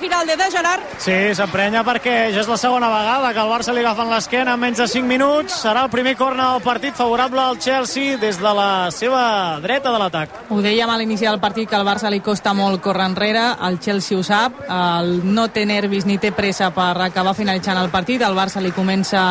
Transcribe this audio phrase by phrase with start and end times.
[0.00, 0.82] Giralde de Gerard.
[0.96, 4.60] Sí, s'emprenya perquè ja és la segona vegada que el Barça li agafen l'esquena en
[4.62, 5.58] menys de 5 minuts.
[5.60, 9.98] Serà el primer corner del partit favorable al Chelsea des de la seva dreta de
[10.00, 10.38] l'atac.
[10.48, 13.76] Ho dèiem a l'inici del partit que al Barça li costa molt córrer enrere, el
[13.78, 18.24] Chelsea ho sap, el no té nervis ni té pressa per acabar finalitzant el partit,
[18.24, 19.24] el Barça li comença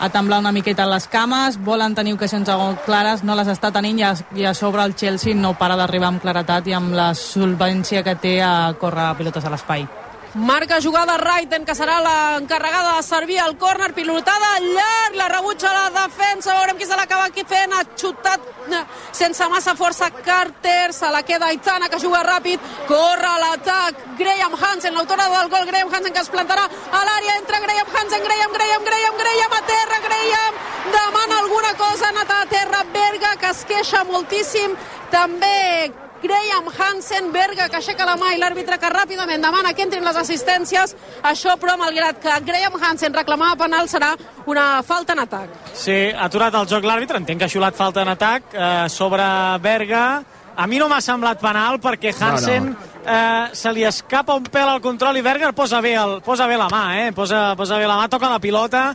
[0.00, 2.48] a temblar una miqueta les cames, volen tenir ocasions
[2.84, 6.12] clares, no les està tenint i a, i a sobre el Chelsea no para d'arribar
[6.12, 9.88] amb claretat i amb la solvència que té a córrer pilotes a l'espai.
[10.34, 15.88] Marca jugada Raiden, que serà l'encarregada de servir el córner, pilotada llarg, la rebutja la
[15.90, 21.10] defensa, veurem qui se l'acaba aquí fent, ha xutat eh, sense massa força Carter, se
[21.10, 26.12] la queda Aitana, que juga ràpid, corre l'atac, Graham Hansen, l'autora del gol, Graham Hansen,
[26.14, 30.60] que es plantarà a l'àrea, entra Graham Hansen, Graham, Graham, Graham, Graham, a terra, Graham,
[30.94, 34.78] demana alguna cosa, ha anat a terra, Berga, que es queixa moltíssim,
[35.10, 35.90] també
[36.22, 40.18] Graham Hansen, Berga que aixeca la mà i l'àrbitre que ràpidament demana que entrin les
[40.20, 40.94] assistències.
[41.22, 44.12] Això, però, malgrat que Graham Hansen reclamava penal, serà
[44.46, 45.56] una falta en atac.
[45.72, 49.24] Sí, ha aturat el joc l'àrbitre, entenc que ha xulat falta en atac eh, sobre
[49.64, 50.04] Berga.
[50.60, 52.88] A mi no m'ha semblat penal perquè Hansen no, no.
[53.00, 56.58] Eh, se li escapa un pèl al control i Berger posa bé, el, posa bé
[56.60, 57.12] la mà, eh?
[57.16, 58.90] posa, posa bé la mà, toca la pilota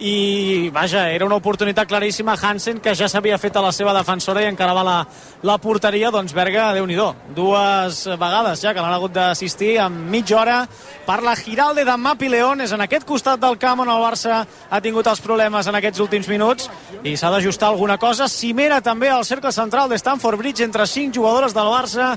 [0.00, 4.40] i vaja, era una oportunitat claríssima Hansen que ja s'havia fet a la seva defensora
[4.40, 4.96] i encarava la,
[5.44, 6.08] la porteria.
[6.10, 6.96] Doncs Berga, déu nhi
[7.36, 10.58] dues vegades ja que l'han hagut d'assistir en mitja hora
[11.06, 14.44] per la Giralde de Mapi León és en aquest costat del camp on el Barça
[14.70, 16.70] ha tingut els problemes en aquests últims minuts.
[17.04, 18.28] I s'ha d'ajustar alguna cosa.
[18.28, 22.16] Cimera també al cercle central de Stanford Bridge entre cinc jugadores del Barça.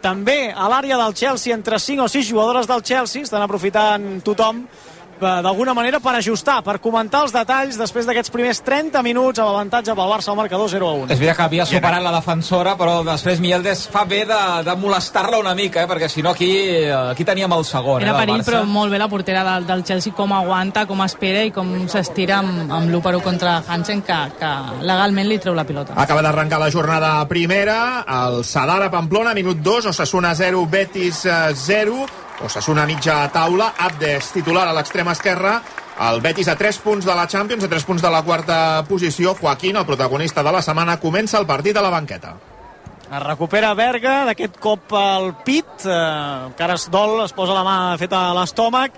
[0.00, 3.24] També a l'àrea del Chelsea entre 5 o 6 jugadores del Chelsea.
[3.26, 4.66] Estan aprofitant tothom
[5.20, 9.94] d'alguna manera per ajustar, per comentar els detalls després d'aquests primers 30 minuts amb avantatge
[9.96, 11.10] pel Barça al marcador 0 a 1.
[11.14, 15.40] És veritat que havia superat la defensora, però després Mieldes fa bé de, de molestar-la
[15.42, 15.88] una mica, eh?
[15.90, 16.50] perquè si no aquí,
[16.90, 18.04] aquí teníem el segon.
[18.04, 21.44] Era eh, perill, però molt bé la portera del, del Chelsea, com aguanta, com espera
[21.46, 24.52] i com s'estira amb, amb l'1 contra Hansen, que, que
[24.86, 25.96] legalment li treu la pilota.
[25.96, 31.24] Acaba d'arrencar la jornada primera, el Sadara Pamplona, minut 2, Osasuna 0, Betis
[31.66, 32.06] 0,
[32.44, 35.60] Osasuna mitja taula, Abdes titular a l'extrema esquerra,
[36.10, 39.34] el Betis a 3 punts de la Champions, a 3 punts de la quarta posició.
[39.34, 42.34] Joaquín, el protagonista de la setmana, comença el partit a la banqueta.
[43.06, 45.96] Es recupera Berga, d'aquest cop al pit, eh,
[46.50, 48.92] encara es dol, es posa la mà feta a l'estómac,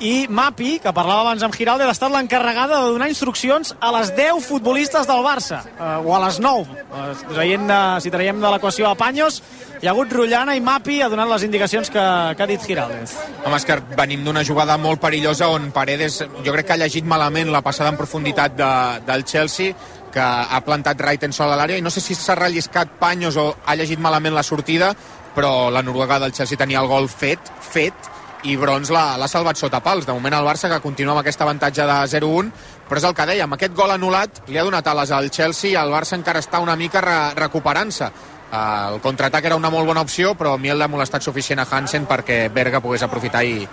[0.00, 4.10] i Mapi, que parlava abans amb Giralde, ha estat l'encarregada de donar instruccions a les
[4.16, 6.66] 10 futbolistes del Barça, eh, o a les 9.
[6.82, 9.40] Eh, traient de, si traiem de l'equació a Panyos,
[9.80, 12.04] hi ha hagut Rullana i Mapi ha donat les indicacions que,
[12.34, 13.04] que ha dit Giralde.
[13.44, 17.06] Home, és que venim d'una jugada molt perillosa on Paredes, jo crec que ha llegit
[17.06, 18.70] malament la passada en profunditat de,
[19.06, 19.74] del Chelsea,
[20.14, 23.38] que ha plantat Wright en sol a l'àrea, i no sé si s'ha relliscat Panyos
[23.38, 24.94] o ha llegit malament la sortida,
[25.34, 28.10] però la Noruega del Chelsea tenia el gol fet, fet,
[28.44, 30.04] i Brons l'ha salvat sota pals.
[30.06, 32.50] De moment el Barça que continua amb aquest avantatge de 0-1,
[32.88, 35.78] però és el que dèiem, aquest gol anul·lat li ha donat ales al Chelsea i
[35.80, 38.10] el Barça encara està una mica re recuperant-se.
[38.54, 42.48] El contraatac era una molt bona opció, però Miel ha molestat suficient a Hansen perquè
[42.54, 43.64] Berga pogués aprofitar i,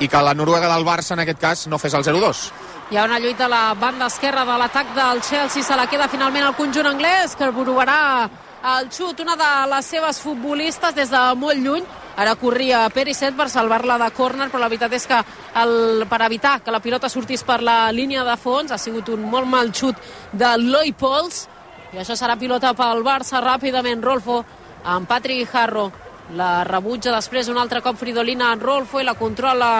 [0.00, 2.48] i que la Noruega del Barça, en aquest cas, no fes el 0-2.
[2.90, 6.08] Hi ha una lluita a la banda esquerra de l'atac del Chelsea, se la queda
[6.08, 8.00] finalment el conjunt anglès, que provarà
[8.64, 13.48] el xut, una de les seves futbolistes des de molt lluny, Ara corria Perisic per
[13.50, 15.16] salvar-la de córner, però la veritat és que
[15.58, 19.24] el, per evitar que la pilota sortís per la línia de fons ha sigut un
[19.30, 19.98] molt mal xut
[20.32, 21.48] de Loi Pols.
[21.90, 24.02] I això serà pilota pel Barça ràpidament.
[24.02, 24.44] Rolfo
[24.84, 25.88] amb Patrick Harro
[26.38, 29.72] la rebutja després un altre cop Fridolina en Rolfo i la controla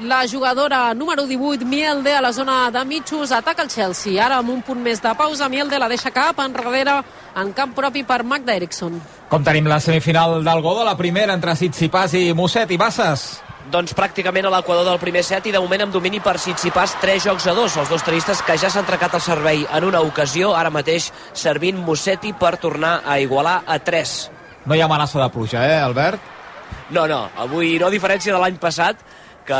[0.00, 4.22] la jugadora número 18, Mielde, a la zona de mitjos, ataca el Chelsea.
[4.24, 7.00] Ara amb un punt més de pausa, Mielde la deixa cap enrere
[7.36, 9.00] en camp propi per Magda Eriksson.
[9.30, 13.26] Com tenim la semifinal del gol de la primera entre Tsitsipas i Muset i Bassas?
[13.66, 17.24] doncs pràcticament a l'equador del primer set i de moment amb domini per Tsitsipas 3
[17.24, 17.78] jocs a 2.
[17.82, 21.80] Els dos tenistes que ja s'han trecat el servei en una ocasió, ara mateix servint
[21.82, 24.14] Musetti per tornar a igualar a 3.
[24.66, 26.20] No hi ha amenaça de pluja, eh, Albert?
[26.90, 29.00] No, no, avui no, a diferència de l'any passat,
[29.46, 29.58] que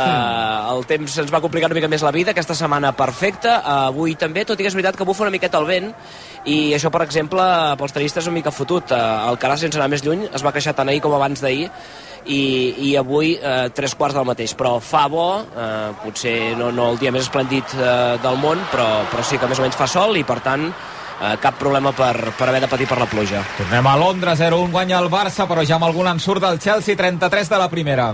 [0.73, 4.45] el temps ens va complicar una mica més la vida, aquesta setmana perfecta, avui també,
[4.45, 5.93] tot i que és veritat que bufa una miqueta el vent,
[6.47, 7.43] i això, per exemple,
[7.79, 8.91] pels tenistes és una mica fotut.
[8.91, 8.99] Eh,
[9.31, 11.71] el Carat, sense anar més lluny, es va queixar tant ahir com abans d'ahir,
[12.27, 16.91] i, i avui eh, tres quarts del mateix però fa bo, eh, potser no, no
[16.91, 19.87] el dia més esplèndid eh, del món però, però sí que més o menys fa
[19.87, 20.67] sol i per tant
[21.21, 23.43] eh, cap problema per, per haver de patir per la pluja.
[23.57, 27.49] Tornem a Londres, 0-1 guanya el Barça, però ja amb algun ensurt del Chelsea, 33
[27.49, 28.13] de la primera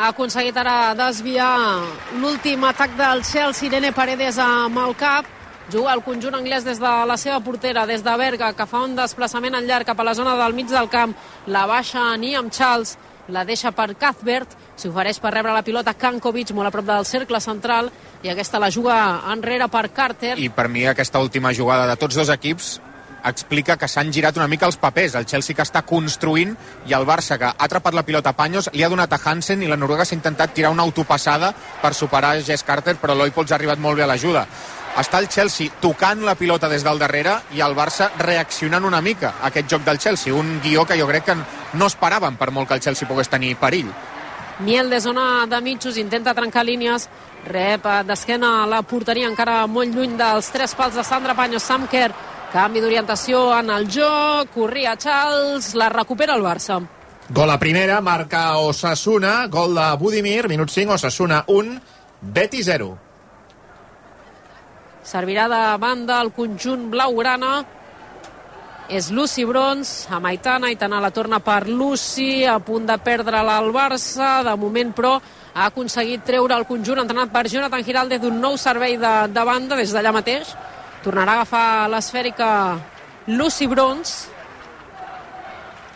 [0.00, 1.82] ha aconseguit ara desviar
[2.22, 5.26] l'últim atac del Chelsea, Irene Paredes amb el cap
[5.70, 8.96] juga el conjunt anglès des de la seva portera, des de Berga, que fa un
[8.96, 11.14] desplaçament en llarg cap a la zona del mig del camp.
[11.46, 12.96] La baixa Niam Charles,
[13.30, 17.40] la deixa per Cuthbert, s'ofereix per rebre la pilota Kankovic, molt a prop del cercle
[17.40, 17.90] central,
[18.22, 18.96] i aquesta la juga
[19.32, 20.36] enrere per Carter.
[20.38, 22.80] I per mi aquesta última jugada de tots dos equips
[23.24, 25.14] explica que s'han girat una mica els papers.
[25.14, 26.54] El Chelsea que està construint
[26.88, 29.62] i el Barça que ha atrapat la pilota a Panyos, li ha donat a Hansen
[29.62, 33.58] i la Noruega s'ha intentat tirar una autopassada per superar Jess Carter, però l'Oipols ha
[33.58, 34.46] arribat molt bé a l'ajuda.
[34.98, 39.36] Està el Chelsea tocant la pilota des del darrere i el Barça reaccionant una mica
[39.40, 40.34] a aquest joc del Chelsea.
[40.34, 41.36] Un guió que jo crec que
[41.74, 43.92] no esperaven per molt que el Chelsea pogués tenir perill.
[44.60, 47.08] Miel de zona de mitjos, intenta trencar línies,
[47.46, 52.10] rep d'esquena a la porteria, encara molt lluny dels tres pals de Sandra Panyos, Samker
[52.50, 56.80] Canvi d'orientació en el joc, corria Charles, la recupera el Barça.
[57.30, 61.78] Gol a primera, marca Osasuna, gol de Budimir, minut 5, Osasuna 1,
[62.20, 63.09] Betis 0.
[65.06, 67.60] Servirà de banda el conjunt blaugrana.
[68.90, 70.68] És Lucy Brons, amb Aitana.
[70.68, 74.40] Aitana la torna per Lucy, a punt de perdre-la al Barça.
[74.46, 75.14] De moment, però,
[75.54, 79.78] ha aconseguit treure el conjunt entrenat per Jonathan Giralde d'un nou servei de, de banda
[79.78, 80.54] des d'allà mateix
[81.00, 82.48] Tornarà a agafar l'esfèrica
[83.26, 84.29] Lucy Brons.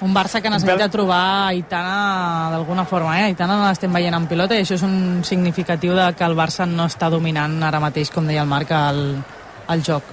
[0.02, 3.28] Un Barça que necessita trobar Aitana d'alguna forma, eh?
[3.30, 6.66] Aitana no l'estem veient en pilota i això és un significatiu de que el Barça
[6.66, 9.04] no està dominant ara mateix, com deia el Marc, el,
[9.70, 10.10] el joc.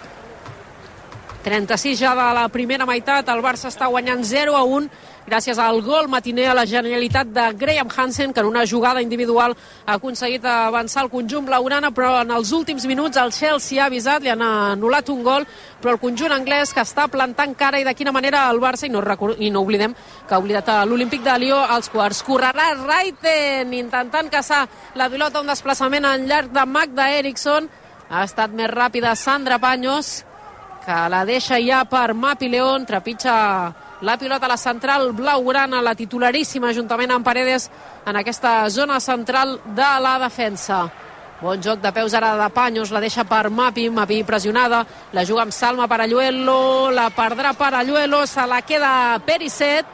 [1.41, 4.89] 36 ja de la primera meitat, el Barça està guanyant 0 a 1
[5.27, 9.55] gràcies al gol matiner a la genialitat de Graham Hansen, que en una jugada individual
[9.85, 14.23] ha aconseguit avançar el conjunt blaugrana, però en els últims minuts el Chelsea ha avisat,
[14.23, 15.45] li han anul·lat un gol,
[15.81, 18.89] però el conjunt anglès que està plantant cara i de quina manera el Barça, i
[18.89, 19.03] no,
[19.37, 19.95] i no oblidem
[20.27, 22.23] que ha oblidat l'Olímpic de Lió als quarts.
[22.27, 24.65] Correrà Raiten intentant caçar
[24.95, 27.69] la pilota, un desplaçament en llarg de Magda Eriksson,
[28.09, 30.25] ha estat més ràpida Sandra Paños,
[30.85, 33.37] que la deixa ja per Mapi León, trepitja
[34.01, 37.69] la pilota a la central blaugrana, la titularíssima juntament amb Paredes
[38.05, 40.87] en aquesta zona central de la defensa.
[41.41, 44.83] Bon joc de peus ara de Panyos, la deixa per Mapi, Mapi pressionada,
[45.13, 49.85] la juga amb Salma per Alluelo, la perdrà per Alluelo, se la queda Perisset,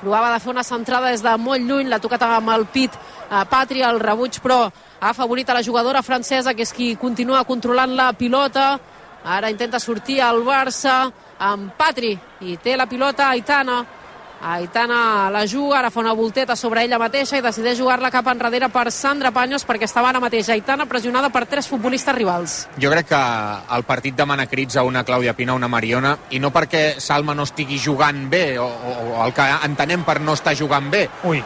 [0.00, 2.94] provava de fer una centrada des de molt lluny, l'ha tocat amb el pit
[3.30, 4.66] a Patri, el rebuig, però
[5.00, 8.76] ha favorit a la jugadora francesa, que és qui continua controlant la pilota,
[9.24, 13.84] ara intenta sortir al Barça, amb Patri i té la pilota Aitana
[14.40, 18.68] Aitana la juga, ara fa una volteta sobre ella mateixa i decideix jugar-la cap enrere
[18.68, 22.56] per Sandra Panyos perquè estava ara mateix Aitana pressionada per tres futbolistes rivals.
[22.78, 23.22] Jo crec que
[23.76, 27.48] el partit demana crits a una Clàudia Pina, una Mariona, i no perquè Salma no
[27.48, 31.06] estigui jugant bé o, o, o el que entenem per no estar jugant bé.
[31.24, 31.40] Ui,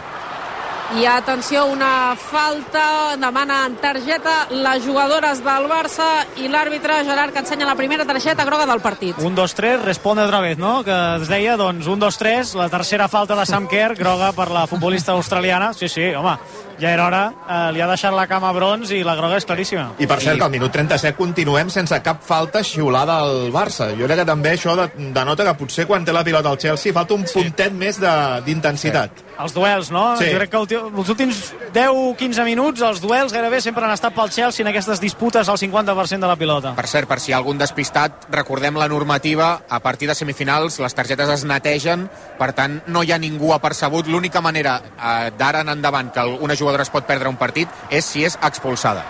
[0.98, 6.08] i atenció, una falta, demanen targeta les jugadores del Barça
[6.42, 9.18] i l'àrbitre Gerard que ensenya la primera targeta groga del partit.
[9.22, 10.80] Un, dos, tres, responde otra vez, no?
[10.82, 14.50] Que es deia, doncs, un, dos, tres, la tercera falta de Sam Kerr, groga per
[14.50, 15.72] la futbolista australiana.
[15.74, 16.36] Sí, sí, home,
[16.80, 19.90] ja era hora, eh, li ha deixat la cama bronze i la groga és claríssima.
[19.98, 23.90] I per cert, que al minut 37 continuem sense cap falta xiulada al Barça.
[23.98, 27.14] Jo crec que també això denota que potser quan té la pilota al Chelsea falta
[27.14, 27.36] un sí.
[27.38, 29.20] puntet més d'intensitat.
[29.20, 29.26] Sí.
[29.40, 30.04] Els duels, no?
[30.20, 30.28] Sí.
[30.28, 31.40] Jo crec que els últims
[31.74, 36.20] 10-15 minuts els duels gairebé sempre han estat pel Chelsea en aquestes disputes al 50%
[36.20, 36.74] de la pilota.
[36.76, 40.78] Per cert, per si hi ha algun despistat, recordem la normativa, a partir de semifinals
[40.80, 44.08] les targetes es netegen, per tant no hi ha ningú apercebut.
[44.12, 47.68] L'única manera eh, d'ara en endavant que una jugadora jugadora es pot perdre un partit
[47.90, 49.02] és si és expulsada.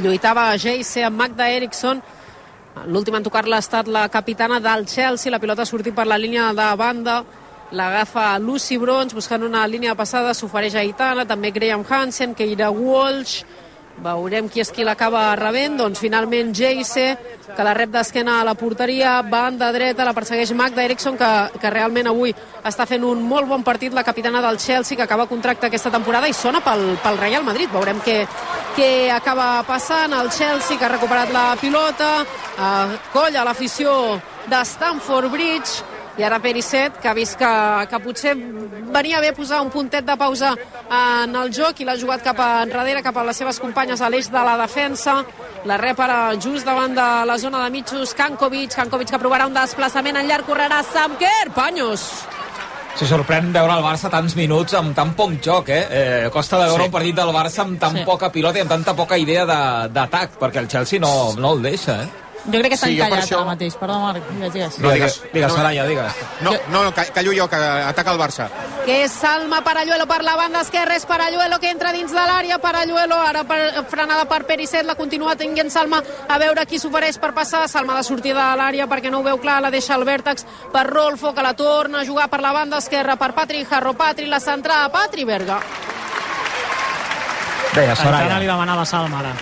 [0.00, 2.00] Lluitava Jayce amb Magda Eriksson.
[2.90, 5.30] L'última en tocar-la ha estat la capitana del Chelsea.
[5.30, 7.22] La pilota ha sortit per la línia de banda.
[7.70, 10.34] L'agafa Lucy Brons buscant una línia passada.
[10.34, 13.44] S'ofereix a Itana, també Graham Hansen, Keira Walsh,
[14.02, 15.76] Veurem qui és qui l'acaba rebent.
[15.78, 17.06] Doncs finalment Jayce,
[17.54, 21.30] que la rep d'esquena a la porteria, banda dreta, la persegueix Magda Eriksson, que,
[21.62, 22.34] que realment avui
[22.66, 26.28] està fent un molt bon partit, la capitana del Chelsea, que acaba contracte aquesta temporada
[26.28, 27.70] i sona pel, pel Real Madrid.
[27.72, 28.20] Veurem què,
[28.74, 30.12] què acaba passant.
[30.12, 32.12] El Chelsea, que ha recuperat la pilota,
[32.58, 34.20] eh, colla l'afició
[34.50, 37.50] de Stamford Bridge, i ara Perisset, que ha vist que,
[37.90, 38.34] que potser
[38.94, 40.52] venia bé posar un puntet de pausa
[40.86, 44.10] en el joc i l'ha jugat cap a enrere, cap a les seves companyes a
[44.12, 45.22] l'eix de la defensa.
[45.66, 49.58] La rep ara just davant de la zona de mitjos Kankovic, Kankovic que provarà un
[49.58, 52.06] desplaçament en llarg, correrà Samker, Panyos.
[52.94, 55.86] Si sorprèn veure el Barça tants minuts amb tan poc joc, eh?
[55.90, 56.90] eh costa de veure sí.
[56.92, 58.04] un partit del Barça amb tan sí.
[58.06, 62.04] poca pilota i amb tanta poca idea d'atac, perquè el Chelsea no, no el deixa,
[62.04, 62.23] eh?
[62.44, 63.74] Jo crec que està Sí, encallat això- ara mateix.
[63.76, 64.78] Perdó, Marc, digues, digues.
[64.78, 65.22] No, digues.
[65.32, 65.56] Digues, No.
[65.56, 66.12] Soraya, digues.
[66.42, 68.48] No, no, no, ca- callo jo, que ataca el Barça.
[68.84, 72.58] que és Salma Paralluelo per la banda esquerra, és Paralluelo que entra dins de l'àrea,
[72.58, 77.32] Paralluelo ara per, frenada per Pericet, la continua tinguent Salma a veure qui s'ofereix per
[77.32, 80.44] passar, Salma de sortida de l'àrea perquè no ho veu clar, la deixa al vèrtex
[80.70, 84.26] per Rolfo, que la torna a jugar per la banda esquerra per Patri Jarro, Patri,
[84.26, 85.60] la centrada, Patri Berga.
[87.74, 88.38] Deia, Aitana li Soraya.
[88.52, 89.32] demanava Salma ara.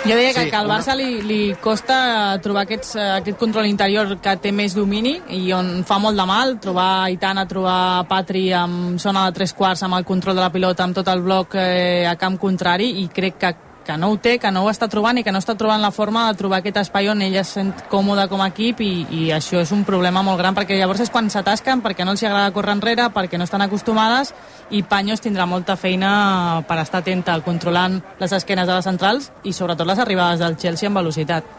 [0.00, 3.68] Jo diria que, Sí, que al Barça li, li costa trobar aquests, eh, aquest control
[3.68, 8.46] interior que té més domini i on fa molt de mal trobar Aitana, trobar Patri
[8.56, 11.54] amb zona de tres quarts amb el control de la pilota amb tot el bloc
[11.60, 13.52] eh, a camp contrari i crec que,
[13.84, 15.90] que no ho té, que no ho està trobant i que no està trobant la
[15.90, 19.30] forma de trobar aquest espai on ella es sent còmoda com a equip i, i
[19.34, 22.52] això és un problema molt gran perquè llavors és quan s'atasquen perquè no els agrada
[22.54, 24.34] córrer enrere, perquè no estan acostumades
[24.70, 29.52] i Paños tindrà molta feina per estar atenta controlant les esquenes de les centrals i
[29.56, 31.56] sobretot les arribades del Chelsea amb velocitat.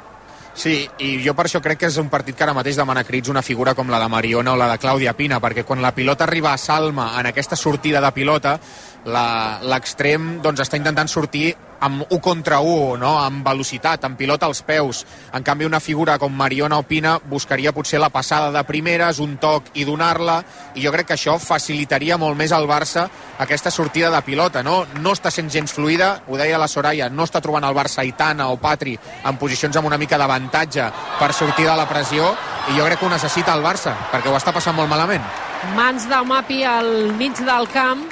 [0.53, 3.31] Sí, i jo per això crec que és un partit que ara mateix demana crits
[3.31, 6.25] una figura com la de Mariona o la de Clàudia Pina, perquè quan la pilota
[6.25, 8.57] arriba a Salma en aquesta sortida de pilota,
[9.05, 13.15] l'extrem doncs, està intentant sortir amb 1 contra 1, no?
[13.17, 15.01] amb velocitat, amb pilota als peus.
[15.33, 19.35] En canvi, una figura com Mariona o Pina buscaria potser la passada de primeres, un
[19.41, 20.37] toc i donar-la,
[20.77, 23.07] i jo crec que això facilitaria molt més al Barça
[23.41, 24.61] aquesta sortida de pilota.
[24.61, 28.05] No, no està sent gens fluida, ho deia la Soraya, no està trobant el Barça
[28.05, 28.93] Aitana o Patri
[29.25, 32.29] en posicions amb una mica d'avantatge per sortir de la pressió,
[32.69, 35.25] i jo crec que ho necessita el Barça, perquè ho està passant molt malament.
[35.73, 38.05] Mans de Mapi al mig del camp,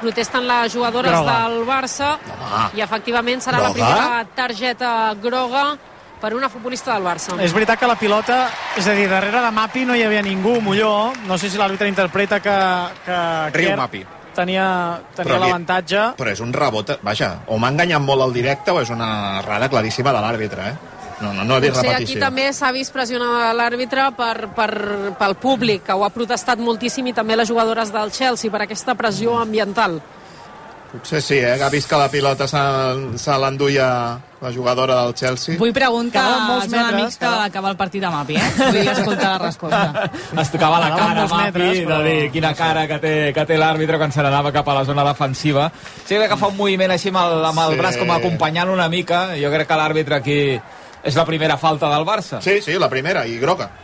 [0.00, 1.36] protesten les jugadores Groga.
[1.48, 2.70] del Barça Home.
[2.74, 3.74] i efectivament serà la Groga?
[3.74, 5.64] primera targeta groga
[6.20, 7.38] per una futbolista del Barça.
[7.40, 10.58] És veritat que la pilota, és a dir, darrere de Mapi no hi havia ningú,
[10.60, 12.56] Molló, no sé si l'àrbitre interpreta que,
[13.06, 13.18] que
[13.54, 14.02] Riu Kerr Mapi.
[14.36, 16.02] tenia, tenia l'avantatge.
[16.18, 19.68] Però és un rebot, vaja, o m'ha enganyat molt al directe o és una errada
[19.72, 20.74] claríssima de l'àrbitre, eh?
[21.20, 22.20] No, no, no he vist Potser aquí repetició.
[22.24, 24.70] també s'ha vist pressionar l'àrbitre per, per,
[25.18, 28.94] pel públic, que ho ha protestat moltíssim, i també les jugadores del Chelsea per aquesta
[28.94, 30.00] pressió ambiental.
[30.90, 31.54] Potser sí, eh?
[31.62, 32.58] Ha vist que la pilota se,
[33.20, 33.86] se l'enduia
[34.40, 35.54] la jugadora del Chelsea.
[35.60, 38.48] Vull preguntar Quedaven molts metres, amics que quedaven- acaba el partit a Mapi, eh?
[38.58, 40.10] Vull escoltar la resposta.
[40.42, 43.58] Es tocava la cara, Mapi, metres, de però- dir quina cara que té, que té
[43.60, 45.70] l'àrbitre quan se n'anava cap a la zona defensiva.
[46.08, 47.78] Sí que fa un moviment així amb el, amb el Sí.
[47.84, 49.28] braç com acompanyant una mica.
[49.38, 50.40] Jo crec que l'àrbitre aquí
[51.02, 52.40] és la primera falta del Barça.
[52.44, 53.70] Sí, sí, la primera, i groga.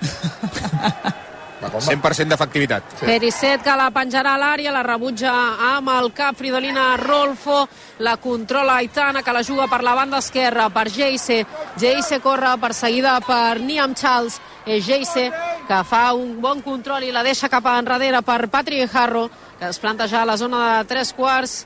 [1.56, 1.87] Va, com va?
[1.88, 2.90] 100% d'efectivitat.
[2.99, 3.06] Sí.
[3.08, 5.32] Pericet que la penjarà a l'àrea, la rebutja
[5.73, 7.62] amb el cap Fridolina Rolfo,
[8.04, 11.40] la controla Aitana que la juga per la banda esquerra per Geise,
[11.80, 15.30] Geise corre perseguida per Niam Charles, és Geise
[15.66, 19.70] que fa un bon control i la deixa cap a enrere per Patrick Harro que
[19.70, 21.64] es planta ja a la zona de tres quarts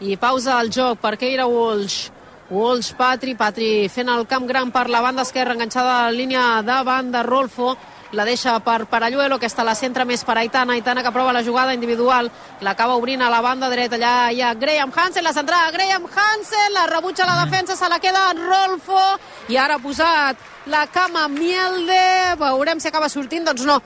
[0.00, 2.10] i pausa el joc per Keira Walsh
[2.50, 6.62] Walsh, Patri, Patri fent el camp gran per la banda esquerra enganxada a la línia
[6.66, 7.76] de banda Rolfo
[8.12, 11.42] la deixa per Paralluelo, que està la centra més per Aitana, Aitana que prova la
[11.42, 15.72] jugada individual, l'acaba obrint a la banda dreta, allà hi ha Graham Hansen, la centrada
[15.72, 19.00] Graham Hansen, la rebutja la defensa, se la queda Rolfo,
[19.48, 23.80] i ara ha posat la cama Mielde, veurem si acaba sortint, doncs no,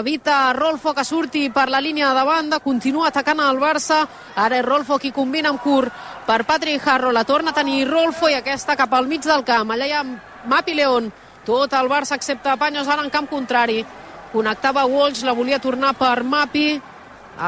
[0.00, 4.66] evita Rolfo que surti per la línia de banda, continua atacant el Barça, ara és
[4.66, 5.84] Rolfo qui combina amb Cur
[6.26, 9.70] per Patrick Harro, la torna a tenir Rolfo i aquesta cap al mig del camp,
[9.70, 10.04] allà hi ha
[10.48, 11.12] Mapi León,
[11.50, 13.82] tot el Barça excepte Paños ara en camp contrari,
[14.30, 16.68] connectava Walsh, la volia tornar per Mapi,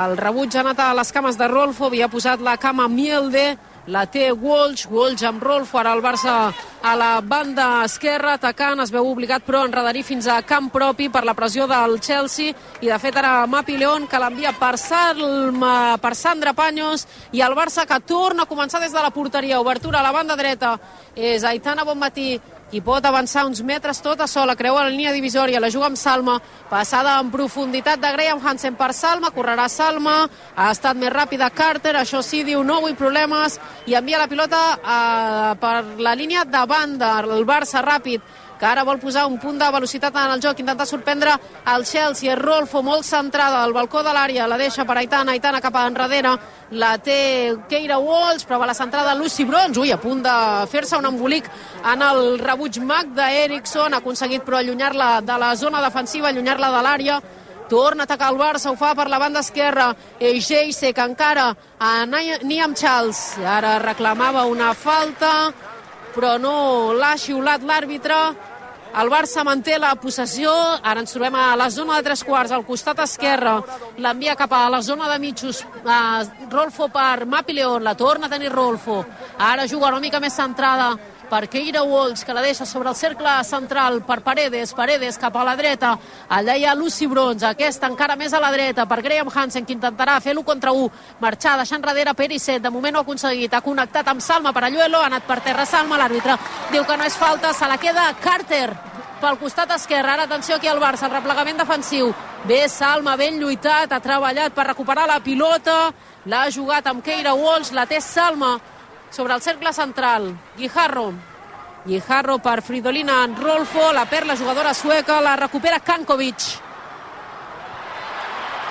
[0.02, 3.52] el rebuig ha anat a les cames de Rolfo, havia posat la cama Mielde,
[3.87, 6.35] la té Walsh, Walsh amb Rolfo, ara el Barça
[6.82, 11.06] a la banda esquerra, atacant, es veu obligat però a enredarir fins a camp propi
[11.11, 15.99] per la pressió del Chelsea, i de fet ara Mapi León que l'envia per, Salma,
[16.02, 20.00] per Sandra Paños, i el Barça que torna a començar des de la porteria, obertura
[20.00, 20.75] a la banda dreta,
[21.14, 22.40] és Aitana Bonmatí,
[22.72, 26.38] i pot avançar uns metres tota sola, creua la línia divisòria, la juga amb Salma,
[26.70, 30.22] passada en profunditat de Graham Hansen per Salma, correrà Salma,
[30.56, 34.62] ha estat més ràpida Carter, això sí, diu no vull problemes, i envia la pilota
[34.76, 38.24] eh, per la línia de banda, el Barça ràpid,
[38.62, 41.33] que ara vol posar un punt de velocitat en el joc, intentar sorprendre
[41.66, 45.75] el Chelsea, Rolfo molt centrada al balcó de l'àrea, la deixa per Aitana, Aitana cap
[45.75, 46.37] a enrere,
[46.78, 50.35] la té Keira Walsh, prova la centrada Lucy Brons, ui, a punt de
[50.71, 51.49] fer-se un embolic
[51.90, 56.85] en el rebuig mag d'Eriksson, ha aconseguit però allunyar-la de la zona defensiva, allunyar-la de
[56.87, 57.19] l'àrea,
[57.66, 59.88] torna a atacar el Barça, ho fa per la banda esquerra,
[60.21, 61.50] Egeise, que encara
[61.81, 65.50] a Niam Charles, ara reclamava una falta,
[66.14, 68.23] però no l'ha xiulat l'àrbitre,
[69.00, 72.66] el Barça manté la possessió, ara ens trobem a la zona de tres quarts, al
[72.66, 73.54] costat esquerre,
[73.96, 78.30] l'envia cap a la zona de mitjos, eh, Rolfo per Mapi León, la torna a
[78.30, 79.04] tenir Rolfo,
[79.38, 80.99] ara juga una mica més centrada
[81.32, 85.44] per Keira Walsh, que la deixa sobre el cercle central per Paredes, Paredes cap a
[85.48, 85.94] la dreta,
[86.36, 90.18] el deia Lucy Bronze, aquesta encara més a la dreta per Graham Hansen, que intentarà
[90.20, 90.90] fer l'1 contra 1,
[91.24, 95.00] marxar deixant darrere Perisset, de moment no ha aconseguit, ha connectat amb Salma per Alluelo,
[95.00, 96.36] ha anat per terra Salma, l'àrbitre
[96.74, 98.68] diu que no és falta, se la queda Carter,
[99.22, 100.10] pel costat esquerre.
[100.12, 102.10] Ara atenció aquí al Barça, el replegament defensiu.
[102.44, 105.94] Bé, Salma, ben lluitat, ha treballat per recuperar la pilota,
[106.26, 108.58] l'ha jugat amb Keira Walsh, la té Salma
[109.12, 110.37] sobre el cercle central.
[110.57, 111.12] Guijarro.
[111.85, 116.49] Guijarro per Fridolina Rolfo, la perd la jugadora sueca, la recupera Kankovic.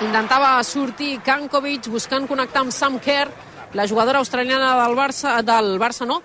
[0.02, 3.30] Intentava sortir Kankovic buscant connectar amb Sam Kerr,
[3.72, 6.22] la jugadora australiana del Barça, del Barça no,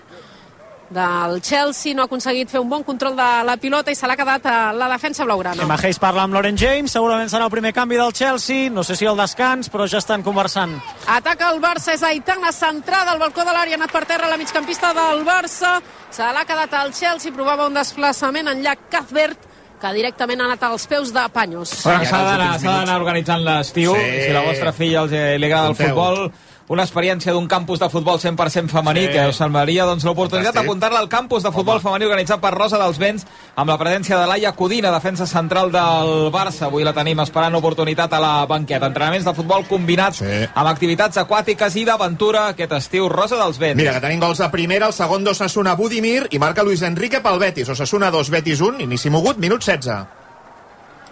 [0.89, 4.15] del Chelsea, no ha aconseguit fer un bon control de la pilota i se l'ha
[4.15, 5.63] quedat a la defensa blaugrana.
[5.63, 8.95] Emma Hayes parla amb Lauren James, segurament serà el primer canvi del Chelsea, no sé
[8.95, 10.77] si el descans, però ja estan conversant.
[11.07, 14.39] Ataca el Barça, és Aitana centrada al balcó de l'àrea, ha anat per terra la
[14.39, 15.77] migcampista del Barça,
[16.11, 20.63] se l'ha quedat al Chelsea, provava un desplaçament en llac Cuthbert, que directament ha anat
[20.65, 21.83] als peus de Panyos.
[21.83, 23.93] Bueno, s'ha d'anar organitzant l'estiu.
[23.93, 24.21] Sí.
[24.25, 26.31] Si la vostra filla els, eh, li agrada el futbol,
[26.69, 29.11] una experiència d'un campus de futbol 100% femení Sí.
[29.13, 31.83] que us semblaria doncs, l'oportunitat d'apuntar-la al campus de futbol Home.
[31.83, 36.29] femení organitzat per Rosa dels Vents amb la presència de Laia Codina, defensa central del
[36.29, 36.65] Barça.
[36.65, 38.85] Avui la tenim esperant oportunitat a la banqueta.
[38.87, 40.25] Entrenaments de futbol combinats Sí.
[40.53, 43.07] amb activitats aquàtiques i d'aventura aquest estiu.
[43.07, 43.77] Rosa dels Vents.
[43.77, 47.39] Mira, que tenim gols de primera, el segon d'Ossassuna Budimir i marca Luis Enrique pel
[47.39, 47.69] Betis.
[47.69, 50.05] Ossassuna 2, Betis 1, inici mogut, minut 16.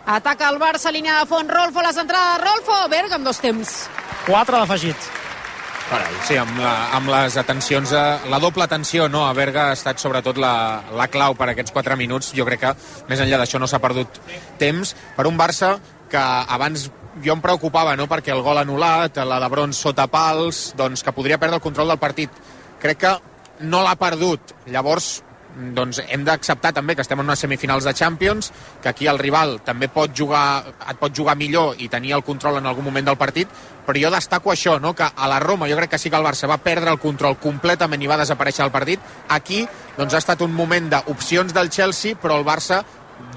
[0.05, 3.89] Ataca el Barça, línia de fons, Rolfo, la centrada de Rolfo, Berga amb dos temps.
[4.27, 4.95] 4 d'afegit.
[5.85, 9.75] Carai, sí, amb, la, amb les atencions, a, la doble atenció no, a Berga ha
[9.77, 12.31] estat sobretot la, la clau per aquests 4 minuts.
[12.33, 12.71] Jo crec que
[13.09, 14.17] més enllà d'això no s'ha perdut
[14.57, 15.75] temps per un Barça
[16.09, 16.21] que
[16.57, 16.87] abans
[17.21, 21.13] jo em preocupava no, perquè el gol anul·lat, la de Brons sota pals, doncs que
[21.15, 22.33] podria perdre el control del partit.
[22.81, 23.13] Crec que
[23.69, 24.55] no l'ha perdut.
[24.65, 25.19] Llavors,
[25.55, 28.51] doncs hem d'acceptar també que estem en unes semifinals de Champions,
[28.83, 32.57] que aquí el rival també pot jugar, et pot jugar millor i tenir el control
[32.59, 33.47] en algun moment del partit,
[33.85, 34.93] però jo destaco això, no?
[34.95, 37.37] que a la Roma jo crec que sí que el Barça va perdre el control
[37.37, 38.99] completament i va desaparèixer el partit.
[39.29, 39.65] Aquí
[39.97, 42.83] doncs, ha estat un moment d'opcions del Chelsea, però el Barça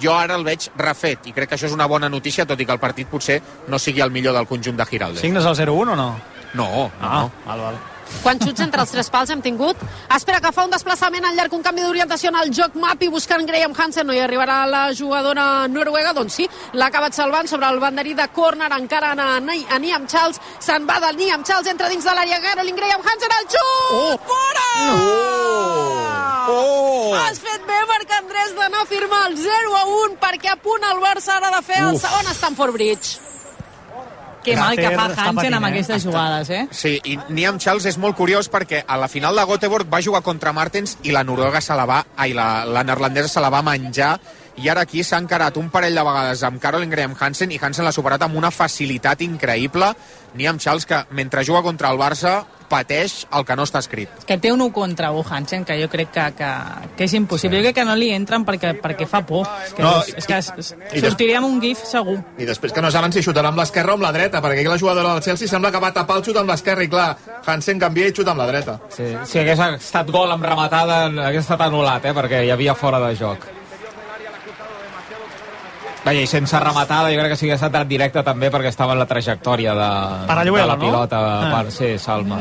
[0.03, 2.67] jo ara el veig refet i crec que això és una bona notícia, tot i
[2.67, 5.21] que el partit potser no sigui el millor del conjunt de Giraldes.
[5.23, 6.09] Signes el 0-1 o no?
[6.55, 7.31] No, no, Ah, no.
[7.47, 7.79] val, val.
[8.23, 9.77] Quants xuts entre els tres pals hem tingut?
[10.15, 13.47] Espera que fa un desplaçament al llarg, un canvi d'orientació en el joc Mapi buscant
[13.47, 17.79] Graham Hansen, no hi arribarà la jugadora noruega, doncs sí, l'ha acabat salvant sobre el
[17.81, 21.89] banderí de córner, encara a, Ni- a Niam Charles, se'n va del Niam Charles, entra
[21.89, 23.93] dins de l'àrea, Caroline Graham Hansen, el xut!
[23.93, 24.19] Oh!
[24.27, 24.69] Fora!
[24.97, 25.95] Oh!
[26.49, 27.15] Oh!
[27.15, 30.85] Has fet bé perquè Andrés d'anar a firmar el 0 a 1 perquè a punt
[30.91, 32.03] el Barça ara de fer el Uf.
[32.03, 33.19] segon Stamford Bridge.
[34.49, 35.71] Que mal que fa Hansen amb eh?
[35.73, 36.65] aquestes jugades, eh?
[36.71, 40.23] Sí, i Niam Charles és molt curiós perquè a la final de Göteborg va jugar
[40.27, 43.63] contra Martens i la noruega se la va, ai, la, la neerlandesa se la va
[43.67, 44.17] menjar
[44.59, 47.85] i ara aquí s'ha encarat un parell de vegades amb Caroline Graham Hansen i Hansen
[47.87, 49.93] l'ha superat amb una facilitat increïble.
[50.35, 54.11] Niam Charles que mentre juga contra el Barça pateix el que no està escrit.
[54.29, 56.49] Que té un 1 contra 1 Hansen, que jo crec que, que,
[56.99, 57.57] que és impossible.
[57.57, 57.63] Sí.
[57.63, 59.47] Jo crec que no li entren perquè, perquè fa por.
[59.65, 60.51] És que, No, és, és que es,
[60.93, 62.19] i des- sortiria amb un gif segur.
[62.37, 64.69] I després que no saben si xutarà amb l'esquerra o amb la dreta, perquè aquí
[64.69, 67.09] la jugadora del Chelsea sembla que va tapar el xut amb l'esquerra i clar,
[67.47, 68.77] Hansen canvia i xuta amb la dreta.
[68.93, 73.01] Sí, si hagués estat gol amb rematada, hagués estat anul·lat, eh, perquè hi havia fora
[73.09, 73.49] de joc.
[76.09, 78.95] Vaja, i sense rematada, jo crec que sí que ha estat directe també perquè estava
[78.95, 79.89] en la trajectòria de,
[80.25, 80.79] de la no?
[80.81, 81.19] pilota.
[81.21, 81.49] Ah.
[81.53, 82.39] Per, sí, Salma.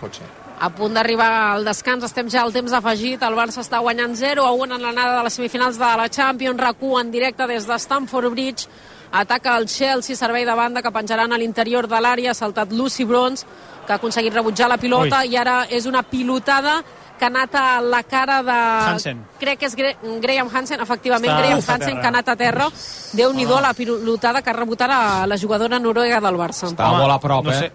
[0.00, 0.28] Pot ser.
[0.60, 3.20] A punt d'arribar al descans, estem ja al temps afegit.
[3.24, 6.60] El Barça està guanyant 0 a 1 en l'anada de les semifinals de la Champions.
[6.60, 8.68] RAC1 en directe des de Stamford Bridge.
[9.12, 12.32] Ataca el Chelsea, servei de banda que penjaran a l'interior de l'àrea.
[12.32, 13.44] Ha saltat Lucy Bronze,
[13.86, 15.34] que ha aconseguit rebutjar la pilota Ui.
[15.34, 16.78] i ara és una pilotada
[17.20, 18.56] que ha anat a la cara de...
[18.94, 19.20] Hansen.
[19.38, 19.90] Crec que és Gre
[20.24, 22.00] Graham Hansen, efectivament, Està- Graham a Hansen, terra.
[22.00, 22.70] que ha anat a terra.
[23.12, 26.70] Déu-n'hi-do la pilotada que ha rebut ara la jugadora noruega del Barça.
[26.72, 27.58] Estava molt a prop, no eh?
[27.66, 27.72] Sé.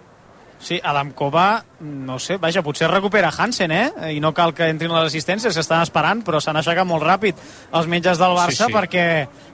[0.58, 3.92] Sí, Adamkova, no sé, vaja, potser recupera Hansen, eh?
[4.16, 7.36] I no cal que entrin les assistències, s'estan esperant, però s'han aixecat molt ràpid
[7.76, 8.72] els metges del Barça Sí, sí.
[8.72, 9.04] perquè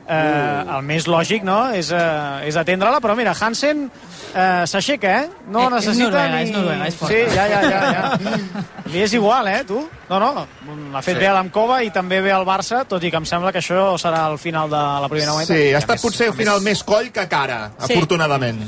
[0.06, 1.72] eh, el més lògic no?
[1.74, 5.28] és, eh, és atendre-la, però mira, Hansen eh, s'aixeca, eh?
[5.50, 6.42] No Eh, és necessita noruega, ni...
[6.44, 7.14] és noruega, és forta.
[7.14, 8.62] Sí, ja, ja, ja, ja.
[8.92, 9.82] Li és igual, eh, tu?
[10.08, 10.46] No, no,
[10.92, 11.20] l'ha fet Sí.
[11.20, 14.28] bé Adamkova i també bé el Barça, tot i que em sembla que això serà
[14.30, 15.56] el final de la primera meitat.
[15.56, 17.92] Sí, ha estat potser al final més- més coll que cara, Sí.
[17.92, 18.62] afortunadament.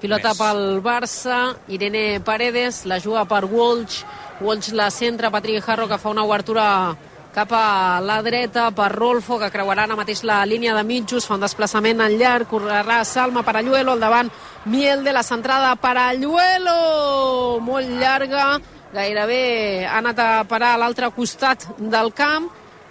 [0.00, 0.38] Pilota Més.
[0.38, 4.04] pel Barça, Irene Paredes, la juga per Walsh,
[4.40, 6.96] Walsh la centra, Patrick Harro que fa una obertura
[7.34, 11.36] cap a la dreta per Rolfo, que creuarà ara mateix la línia de mitjos, fa
[11.36, 14.30] un desplaçament al llarg, correrà Salma per Alluelo, al davant
[14.66, 18.56] Miel de la centrada per Alluelo, molt llarga,
[18.94, 22.48] gairebé ha anat a parar a l'altre costat del camp,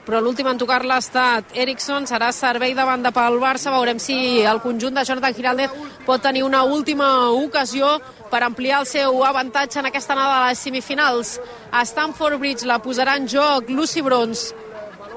[0.08, 4.40] però l'últim en tocar-la ha estat Eriksson, serà servei de banda pel Barça, veurem si
[4.40, 5.74] el conjunt de Jonathan Giraldez
[6.06, 7.98] pot tenir una última ocasió
[8.32, 11.34] per ampliar el seu avantatge en aquesta anada a les semifinals.
[11.72, 14.54] A Stamford Bridge la posarà en joc Lucy Brons,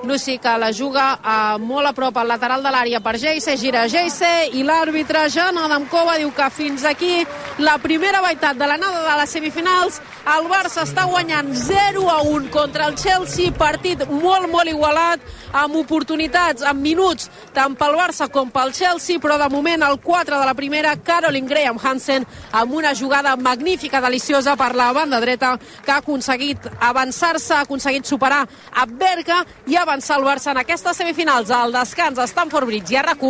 [0.03, 3.87] Lucy que la juga a, molt a prop al lateral de l'àrea per Geise, gira
[3.89, 7.21] Geise i l'àrbitre Jan Adamkova diu que fins aquí
[7.61, 10.01] la primera meitat de l'anada de les semifinals.
[10.31, 15.21] El Barça està guanyant 0 a 1 contra el Chelsea, partit molt molt igualat,
[15.53, 20.41] amb oportunitats, amb minuts, tant pel Barça com pel Chelsea, però de moment el 4
[20.41, 25.57] de la primera, Caroline Graham Hansen amb una jugada magnífica, deliciosa per la banda dreta
[25.85, 30.61] que ha aconseguit avançar-se, ha aconseguit superar a Berga i ha avançar el Barça en
[30.61, 33.25] aquestes semifinals al descans Stamford Bridge i rac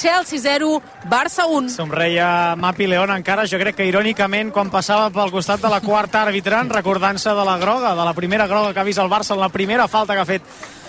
[0.00, 1.68] Chelsea 0, Barça 1.
[1.74, 6.22] Somreia Mapi León encara, jo crec que irònicament quan passava pel costat de la quarta
[6.22, 9.44] arbitrant recordant-se de la groga, de la primera groga que ha vist el Barça en
[9.44, 10.42] la primera falta que ha fet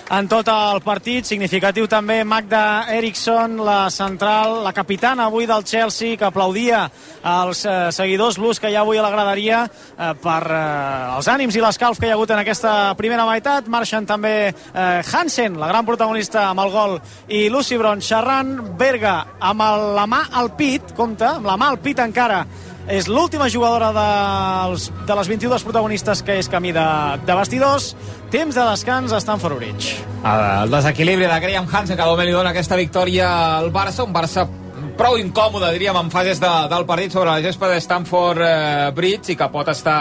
[0.09, 1.25] en tot el partit.
[1.27, 6.85] Significatiu també Magda Eriksson, la central, la capitana avui del Chelsea, que aplaudia
[7.23, 11.27] als eh, seguidors blues que hi ha avui a la graderia eh, per eh, els
[11.31, 13.67] ànims i l'escalf que hi ha hagut en aquesta primera meitat.
[13.67, 18.55] Marxen també eh, Hansen, la gran protagonista amb el gol, i Lucy Bron xerrant.
[18.77, 22.45] Berga amb el, la mà al pit, compte, amb la mà al pit encara,
[22.87, 26.85] és l'última jugadora dels, de les 22 protagonistes que és camí de,
[27.27, 27.91] de vestidors.
[28.31, 29.97] Temps de descans a Stanford Bridge.
[30.23, 33.27] El desequilibri de Graham Hansen que de moment li dona aquesta victòria
[33.59, 34.47] al Barça, un Barça
[34.97, 39.35] prou incòmode, diríem, en fases de, del partit sobre la gespa de Stanford eh, Bridge
[39.35, 39.99] i que pot estar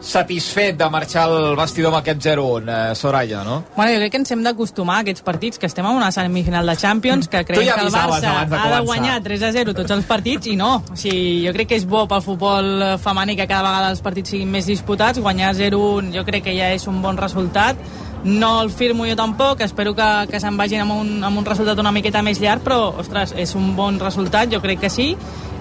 [0.00, 3.64] satisfet de marxar al vestidor amb aquest 0-1, eh, Soraya, no?
[3.76, 6.66] Bueno, jo crec que ens hem d'acostumar a aquests partits, que estem en una semifinal
[6.66, 10.04] de Champions, que creiem ja que el Barça de ha de guanyar 3-0 tots els
[10.06, 10.82] partits, i no.
[10.92, 14.30] O sigui, jo crec que és bo pel futbol femení que cada vegada els partits
[14.30, 17.76] siguin més disputats, guanyar 0-1 jo crec que ja és un bon resultat,
[18.24, 21.78] no el firmo jo tampoc, espero que, que se'n vagin amb un, amb un resultat
[21.78, 25.12] una miqueta més llarg, però, ostres, és un bon resultat, jo crec que sí,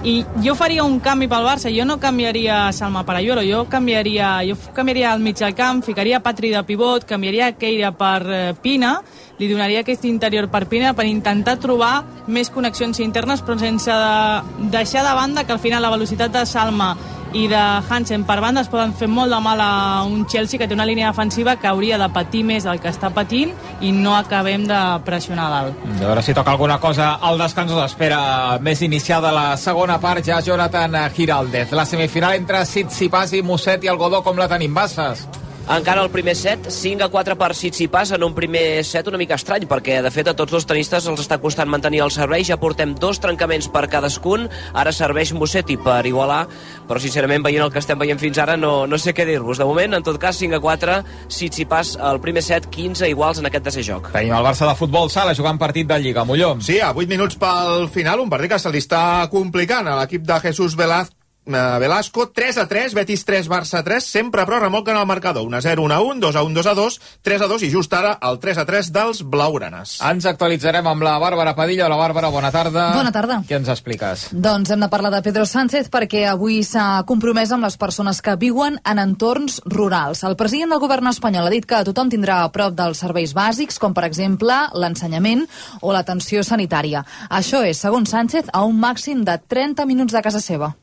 [0.08, 4.58] i jo faria un canvi pel Barça, jo no canviaria Salma Parayuelo, jo canviaria, jo
[4.74, 9.00] canviaria al mig del camp, ficaria Patri de pivot, canviaria Keira per eh, Pina,
[9.38, 14.71] li donaria aquest interior per Pina per intentar trobar més connexions internes però sense de
[14.73, 16.95] deixar de banda que al final la velocitat de Salma
[17.34, 20.67] i de Hansen per banda es poden fer molt de mal a un Chelsea que
[20.67, 23.52] té una línia defensiva que hauria de patir més del que està patint
[23.84, 25.82] i no acabem de pressionar dalt.
[25.97, 30.26] A veure si toca alguna cosa al descans o espera més iniciada la segona part
[30.26, 31.76] ja Jonathan Giraldez.
[31.76, 35.28] La semifinal entre Tsitsipas i Muset i Algodó com la tenim, Bassas?
[35.75, 39.36] Encara el primer set, 5 a 4 per Tsitsipas en un primer set una mica
[39.36, 42.56] estrany, perquè de fet a tots els tenistes els està costant mantenir el servei, ja
[42.62, 46.45] portem dos trencaments per cadascun, ara serveix Musetti per igualar,
[46.88, 49.60] però sincerament veient el que estem veient fins ara no, no sé què dir-vos.
[49.60, 53.51] De moment, en tot cas, 5 a 4, Tsitsipas el primer set, 15 iguals en
[53.51, 54.12] aquest tercer joc.
[54.15, 56.56] Tenim el Barça de futbol sala jugant partit de Lliga, Molló.
[56.63, 60.23] Sí, a 8 minuts pel final, un partit que se li està complicant a l'equip
[60.23, 61.16] de Jesús Velaz Eh,
[61.47, 65.45] Velasco, 3 a 3, Betis 3, Barça 3, sempre però remolquen el marcador.
[65.47, 67.63] 1 a 0, 1 a 1, 2 a 1, 2 a 2, 3 a 2
[67.63, 69.97] i just ara el 3 a 3 dels blaugranes.
[70.03, 71.88] Ens actualitzarem amb la Bàrbara Padilla.
[71.88, 72.89] La Bàrbara, bona tarda.
[72.95, 73.41] Bona tarda.
[73.47, 74.27] Què ens expliques?
[74.31, 78.36] Doncs hem de parlar de Pedro Sánchez perquè avui s'ha compromès amb les persones que
[78.36, 80.23] viuen en entorns rurals.
[80.27, 83.79] El president del govern espanyol ha dit que tothom tindrà a prop dels serveis bàsics,
[83.79, 85.45] com per exemple l'ensenyament
[85.81, 87.05] o l'atenció sanitària.
[87.29, 90.73] Això és, segons Sánchez, a un màxim de 30 minuts de casa seva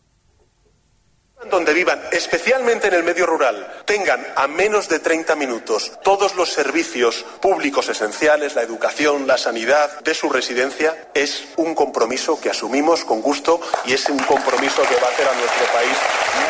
[1.50, 6.50] donde vivan, especialmente en el medio rural, tengan a menos de 30 minutos todos los
[6.50, 13.04] servicios públicos esenciales, la educación, la sanidad de su residencia, es un compromiso que asumimos
[13.04, 15.96] con gusto y es un compromiso que va a hacer a nuestro país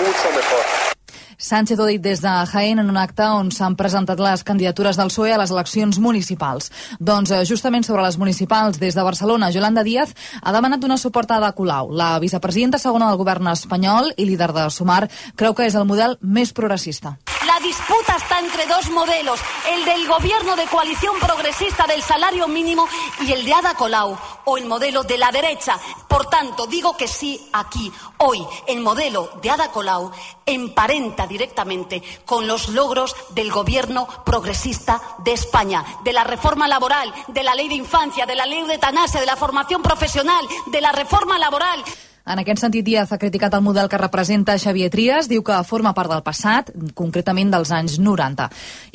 [0.01, 0.94] mucho mejor.
[1.39, 4.97] Sánchez ho ha dit des de Jaén en un acte on s'han presentat les candidatures
[4.97, 6.71] del PSOE a les eleccions municipals.
[7.01, 11.31] Doncs eh, justament sobre les municipals des de Barcelona, Yolanda Díaz ha demanat donar suport
[11.31, 11.93] a Ada Colau.
[11.93, 15.05] La vicepresidenta segona del govern espanyol i líder de Sumar
[15.37, 17.19] creu que és el model més progressista.
[17.65, 22.87] La disputa está entre dos modelos, el del gobierno de coalición progresista del salario mínimo
[23.23, 25.81] y el de Ada Colau, o el modelo de la derecha.
[26.07, 30.13] Por tanto, digo que sí aquí, hoy, el modelo de Ada Colau
[30.45, 37.43] emparenta directamente con los logros del gobierno progresista de España, de la reforma laboral, de
[37.43, 40.93] la ley de infancia, de la ley de eutanasia, de la formación profesional, de la
[40.93, 41.83] reforma laboral.
[42.25, 45.93] En aquest sentit, Díaz ha criticat el model que representa Xavier Trias, diu que forma
[45.93, 48.47] part del passat, concretament dels anys 90.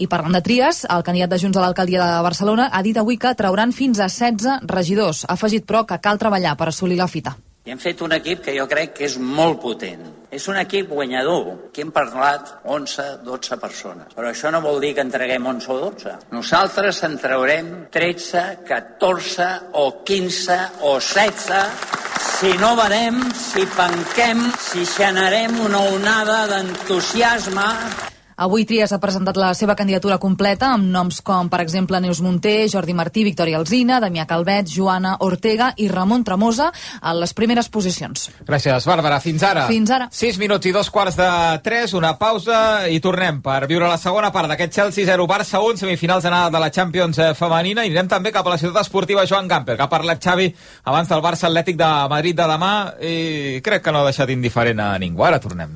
[0.01, 3.19] I parlant de Trias, el candidat de Junts a l'alcaldia de Barcelona ha dit avui
[3.21, 5.27] que trauran fins a 16 regidors.
[5.27, 7.35] Ha afegit, però, que cal treballar per assolir la fita.
[7.69, 10.91] I hem fet un equip que jo crec que és molt potent És un equip
[10.93, 11.47] guanyador.
[11.69, 14.11] Aquí hem parlat 11, 12 persones.
[14.13, 16.13] Però això no vol dir que entreguem 11 o 12.
[16.35, 19.49] Nosaltres en traurem 13, 14
[19.81, 22.08] o 15 o 16
[22.39, 27.67] si no varem, si penquem, si generem una onada d'entusiasme
[28.39, 32.69] Avui Trias ha presentat la seva candidatura completa amb noms com, per exemple, Neus Munté,
[32.71, 36.69] Jordi Martí, Victòria Alzina, Damià Calvet, Joana Ortega i Ramon Tremosa
[37.01, 38.29] a les primeres posicions.
[38.47, 39.19] Gràcies, Bàrbara.
[39.19, 39.65] Fins ara.
[39.67, 40.07] Fins ara.
[40.15, 41.27] 6 minuts i dos quarts de
[41.65, 45.83] 3, una pausa i tornem per viure la segona part d'aquest Chelsea 0 Barça 1,
[45.83, 49.27] semifinals d'anada de la Champions eh, femenina i anirem també cap a la ciutat esportiva
[49.27, 50.47] Joan Gamper, que ha parlat Xavi
[50.87, 52.73] abans del Barça Atlètic de Madrid de demà
[53.03, 55.27] i crec que no ha deixat indiferent a ningú.
[55.27, 55.75] Ara tornem.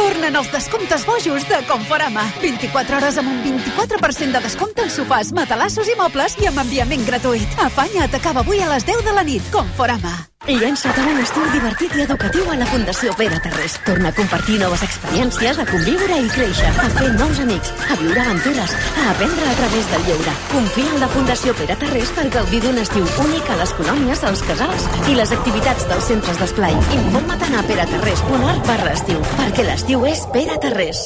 [0.00, 2.22] Tornen els descomptes bojos de Conforama.
[2.40, 7.04] 24 hores amb un 24% de descompte en sofàs, matalassos i mobles i amb enviament
[7.04, 7.60] gratuït.
[7.60, 9.44] Afanya't, acaba avui a les 10 de la nit.
[9.52, 10.16] Conforama.
[10.48, 13.74] Llança't a un estiu divertit i educatiu a la Fundació Pere Terrés.
[13.84, 18.22] Torna a compartir noves experiències, a conviure i créixer, a fer nous amics, a viure
[18.22, 20.34] aventures, a aprendre a través del lleure.
[20.54, 24.42] Confia en la Fundació Pere Terrés per gaudir d'un estiu únic a les colònies, als
[24.48, 26.80] casals i les activitats dels centres d'esplai.
[27.02, 31.04] Informa't a pereterrés.org barra estiu, perquè l'estiu és Pere Terrés.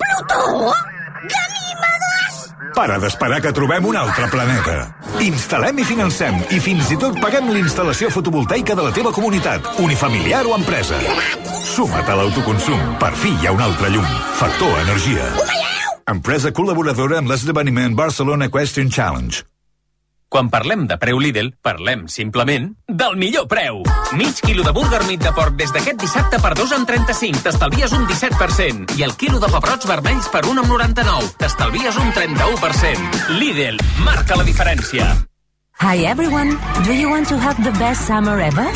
[0.00, 0.93] Plutó?
[2.74, 4.74] Para d'esperar que trobem un altre planeta.
[5.22, 10.42] Instal·lem i financem i fins i tot paguem l'instal·lació fotovoltaica de la teva comunitat, unifamiliar
[10.50, 10.98] o empresa.
[11.62, 12.98] Suma't a l'autoconsum.
[12.98, 14.10] Per fi hi ha un altre llum.
[14.42, 15.30] Factor Energia.
[16.10, 19.53] Empresa col·laboradora amb l'esdeveniment Barcelona Question Challenge.
[20.28, 23.82] Quan parlem de preu Lidl, parlem simplement del millor preu.
[24.18, 27.92] Mig quilo de burger meat de porc des d'aquest dissabte per 2 amb 35, t'estalvies
[27.94, 28.96] un 17%.
[28.98, 33.22] I el quilo de pebrots vermells per 1 amb 99, t'estalvies un 31%.
[33.38, 35.12] Lidl, marca la diferència.
[35.82, 38.66] Hi everyone, do you want to have the best summer ever?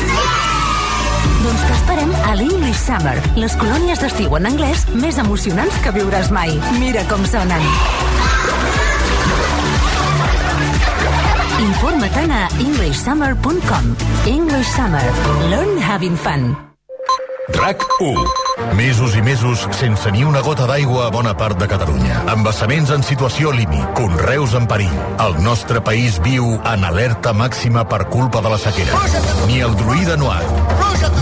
[1.39, 6.51] Doncs t'esperem a l'English Summer, les colònies d'estiu en anglès més emocionants que viuràs mai.
[6.81, 7.63] Mira com sonen.
[11.59, 13.95] Informa-te'n a englishsummer.com.
[14.25, 15.03] English Summer.
[15.51, 16.55] Learn having fun.
[17.51, 18.75] RAC 1.
[18.77, 22.21] Mesos i mesos sense ni una gota d'aigua a bona part de Catalunya.
[22.31, 24.93] Embassaments en situació límit, conreus en perill.
[25.23, 29.01] El nostre país viu en alerta màxima per culpa de la sequera.
[29.47, 30.75] Ni el druida Noat,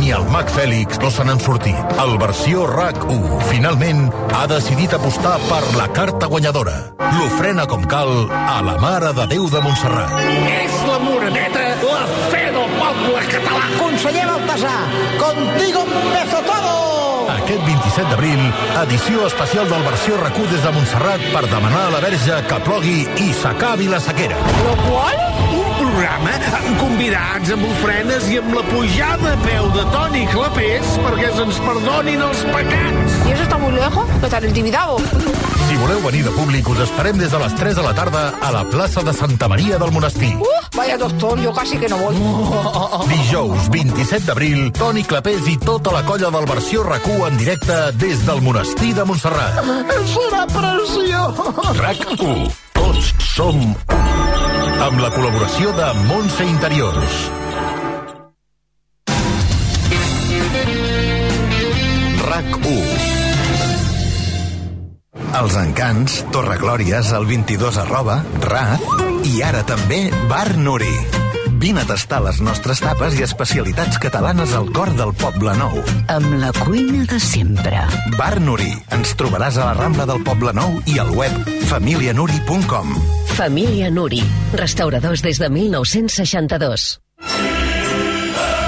[0.07, 1.95] ni el mag Fèlix no se n'han sortit.
[1.99, 6.75] El versió RAC 1 finalment ha decidit apostar per la carta guanyadora.
[7.17, 10.13] L'ofrena com cal a la Mare de Déu de Montserrat.
[10.53, 13.65] És la Moreneta, la fe del poble català.
[13.81, 14.79] Conseller Baltasar,
[15.25, 16.71] contigo empezó todo!
[17.35, 18.41] Aquest 27 d'abril,
[18.85, 23.01] edició especial del versió RAC1 des de Montserrat per demanar a la verge que plogui
[23.27, 24.39] i s'acabi la sequera.
[24.63, 25.19] Lo qual?
[25.57, 30.91] Un programa amb convidats, amb ofrenes i amb la pujada a peu de Toni Clapés
[31.01, 33.15] perquè se'ns perdonin els pecats.
[33.25, 34.05] ¿Y eso está muy lejos?
[34.07, 34.99] ¿No está en el Tibidabo?
[35.67, 38.51] Si voleu venir de públic, us esperem des de les 3 de la tarda a
[38.51, 40.35] la plaça de Santa Maria del Monestir.
[40.37, 42.15] Uh, vaya doctor, yo casi que no voy.
[43.09, 48.23] Dijous 27 d'abril, Toni Clapés i tota la colla del versió RAC1 en directe des
[48.25, 49.65] del Monestir de Montserrat.
[50.13, 51.41] Serà preciós.
[51.81, 52.53] RAC1.
[52.77, 54.16] Tots som un.
[54.77, 57.15] Amb la col·laboració de Montse Interiors.
[62.21, 62.75] RAC1.
[65.41, 68.85] Els encants, Torreglòries, el 22 arroba, Raz
[69.25, 70.93] i ara també Bar Nuri.
[71.57, 75.81] Vine a tastar les nostres tapes i especialitats catalanes al cor del Poble Nou.
[76.13, 77.81] Amb la cuina de sempre.
[78.13, 78.69] Bar Nuri.
[78.93, 81.33] Ens trobaràs a la Rambla del Poble Nou i al web
[81.71, 82.93] familianuri.com.
[83.33, 84.21] Família Nuri.
[84.53, 86.91] Restauradors des de 1962.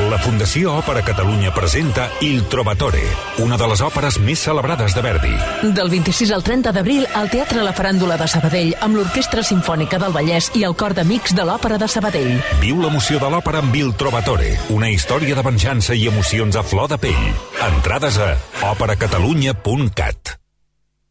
[0.09, 3.03] La Fundació Òpera Catalunya presenta Il Trovatore,
[3.43, 5.33] una de les òperes més celebrades de Verdi.
[5.75, 10.15] Del 26 al 30 d'abril al Teatre La Faràndula de Sabadell amb l'Orquestra Simfònica del
[10.15, 12.33] Vallès i el Cor d'Amics de l'Òpera de Sabadell.
[12.63, 16.89] Viu l'emoció de l'òpera amb Il Trovatore, una història de venjança i emocions a flor
[16.89, 17.25] de pell.
[17.69, 18.33] Entrades a
[18.73, 20.39] operacatalunya.cat.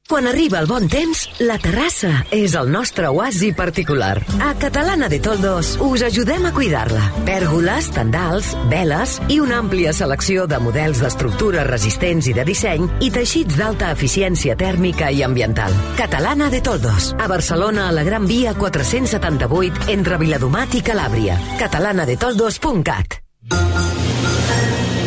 [0.09, 4.15] Quan arriba el bon temps, la terrassa és el nostre oasi particular.
[4.41, 7.03] A Catalana de Toldos us ajudem a cuidar-la.
[7.27, 13.11] Pèrgoles, tendals, veles i una àmplia selecció de models d'estructures resistents i de disseny i
[13.13, 15.77] teixits d'alta eficiència tèrmica i ambiental.
[16.01, 21.37] Catalana de Toldos, a Barcelona a la Gran Via 478 entre Viladomat i Calàbria.
[21.61, 23.21] catalanadetoldos.cat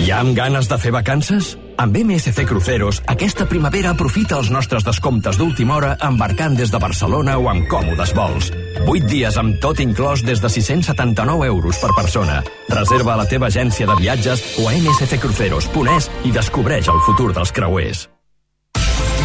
[0.06, 1.56] Ja amb ganes de fer vacances?
[1.82, 7.40] Amb MSC Cruceros, aquesta primavera aprofita els nostres descomptes d'última hora embarcant des de Barcelona
[7.42, 8.52] o amb còmodes vols.
[8.86, 12.44] 8 dies amb tot inclòs des de 679 euros per persona.
[12.70, 17.50] Reserva a la teva agència de viatges o a msccruceros.es i descobreix el futur dels
[17.50, 18.06] creuers.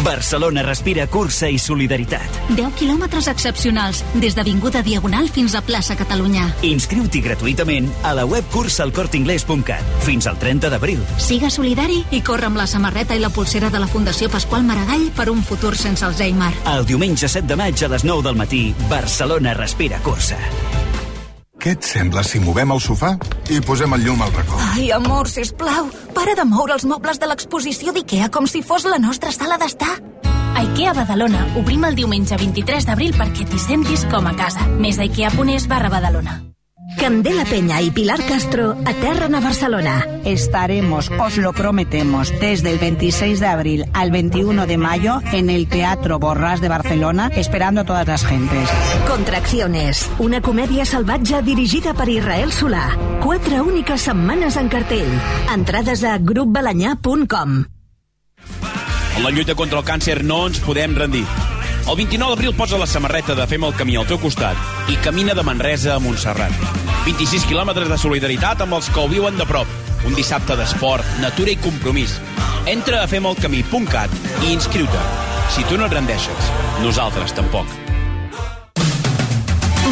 [0.07, 2.37] Barcelona respira cursa i solidaritat.
[2.55, 6.45] 10 quilòmetres excepcionals, des d'Avinguda Diagonal fins a plaça Catalunya.
[6.63, 11.03] Inscriu-t'hi gratuïtament a la web cursalcortinglés.cat fins al 30 d'abril.
[11.19, 15.09] Siga solidari i corre amb la samarreta i la pulsera de la Fundació Pasqual Maragall
[15.11, 16.53] per un futur sense Alzheimer.
[16.77, 20.39] El diumenge 7 de maig a les 9 del matí, Barcelona respira cursa.
[21.67, 23.09] Què et sembla si movem el sofà
[23.51, 24.55] i posem el llum al racó?
[24.69, 29.01] Ai, amor, sisplau, para de moure els mobles de l'exposició d'IKEA com si fos la
[29.03, 29.91] nostra sala d'estar.
[30.31, 34.63] A IKEA Badalona obrim el diumenge 23 d'abril perquè t'hi sentis com a casa.
[34.79, 36.39] Més a ikea.es barra Badalona.
[36.95, 40.05] Candela Peña y Pilar Castro aterran a Barcelona.
[40.23, 45.67] Estaremos, os lo prometemos, desde el 26 de abril al 21 de mayo en el
[45.67, 48.69] Teatro Borràs de Barcelona, esperando a todas las gentes.
[49.07, 52.95] Contracciones, una comèdia salvatge dirigida per Israel Solà.
[53.21, 55.11] Quatre úniques setmanes en cartell.
[55.53, 57.65] Entrades a grupbalanyà.com.
[59.17, 61.25] En la lluita contra el càncer no ens podem rendir.
[61.87, 65.31] El 29 d'abril posa la samarreta de Fem el camí al teu costat i camina
[65.37, 66.51] de Manresa a Montserrat.
[67.05, 69.71] 26 quilòmetres de solidaritat amb els que ho viuen de prop.
[70.03, 72.19] Un dissabte d'esport, natura i compromís.
[72.67, 75.09] Entra a femelcamí.cat i inscriu-te.
[75.55, 77.86] Si tu no et rendeixes, nosaltres tampoc.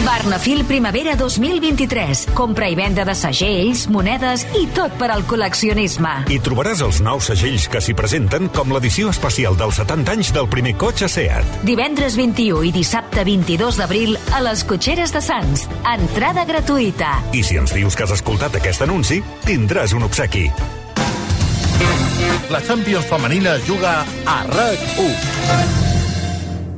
[0.03, 2.25] Barnafil Primavera 2023.
[2.33, 6.11] Compra i venda de segells, monedes i tot per al col·leccionisme.
[6.31, 10.49] Hi trobaràs els nous segells que s'hi presenten com l'edició especial dels 70 anys del
[10.51, 11.61] primer cotxe SEAT.
[11.67, 15.67] Divendres 21 i dissabte 22 d'abril a les cotxeres de Sants.
[15.95, 17.15] Entrada gratuïta.
[17.31, 20.49] I si ens dius que has escoltat aquest anunci, tindràs un obsequi.
[22.49, 25.84] La Champions femenina juga a RAC1.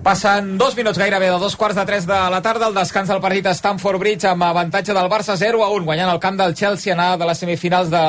[0.08, 2.70] Passen dos minuts gairebé de dos quarts de tres de la tarda.
[2.70, 6.12] El descans del partit a Stamford Bridge amb avantatge del Barça 0 a 1, guanyant
[6.14, 8.04] el camp del Chelsea anada de les semifinals de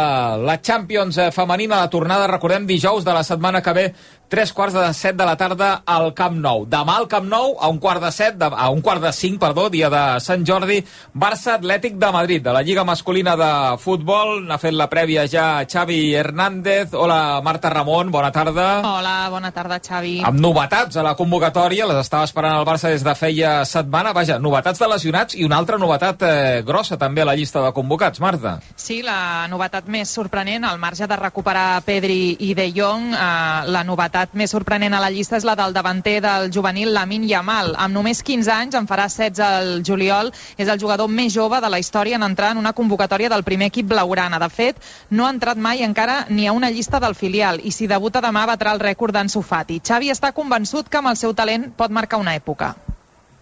[0.46, 1.80] la Champions femenina.
[1.82, 3.86] La tornada, recordem, dijous de la setmana que ve
[4.28, 6.66] tres quarts de set de la tarda al Camp Nou.
[6.68, 9.40] Demà al Camp Nou, a un quart de set, de, a un quart de cinc,
[9.40, 10.82] perdó, dia de Sant Jordi,
[11.14, 14.44] Barça Atlètic de Madrid, de la Lliga Masculina de Futbol.
[14.44, 16.92] N'ha fet la prèvia ja Xavi Hernández.
[16.92, 18.68] Hola, Marta Ramon, bona tarda.
[18.84, 20.18] Hola, bona tarda, Xavi.
[20.28, 24.12] Amb novetats a la convocatòria, les estava esperant el Barça des de feia setmana.
[24.12, 27.72] Vaja, novetats de lesionats i una altra novetat eh, grossa també a la llista de
[27.72, 28.58] convocats, Marta.
[28.76, 33.84] Sí, la novetat més sorprenent, al marge de recuperar Pedri i De Jong, eh, la
[33.88, 37.74] novetat més sorprenent a la llista és la del davanter del juvenil Lamin Yamal.
[37.78, 41.70] Amb només 15 anys, en farà 16 el juliol, és el jugador més jove de
[41.70, 44.40] la història en entrar en una convocatòria del primer equip blaugrana.
[44.42, 47.86] De fet, no ha entrat mai encara ni a una llista del filial i si
[47.86, 49.80] debuta demà batrà el rècord d'en Sofati.
[49.84, 52.74] Xavi està convençut que amb el seu talent pot marcar una època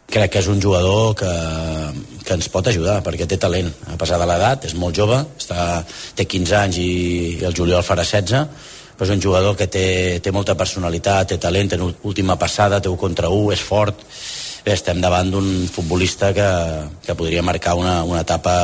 [0.07, 1.31] crec que és un jugador que,
[2.23, 5.83] que ens pot ajudar perquè té talent, a pesar de l'edat és molt jove, està,
[6.15, 6.91] té 15 anys i,
[7.41, 9.87] i el juliol farà 16 però és un jugador que té,
[10.25, 14.01] té molta personalitat, té talent, té última passada, té un contra un, és fort.
[14.65, 16.49] Bé, estem davant d'un futbolista que,
[17.05, 18.57] que podria marcar una, una etapa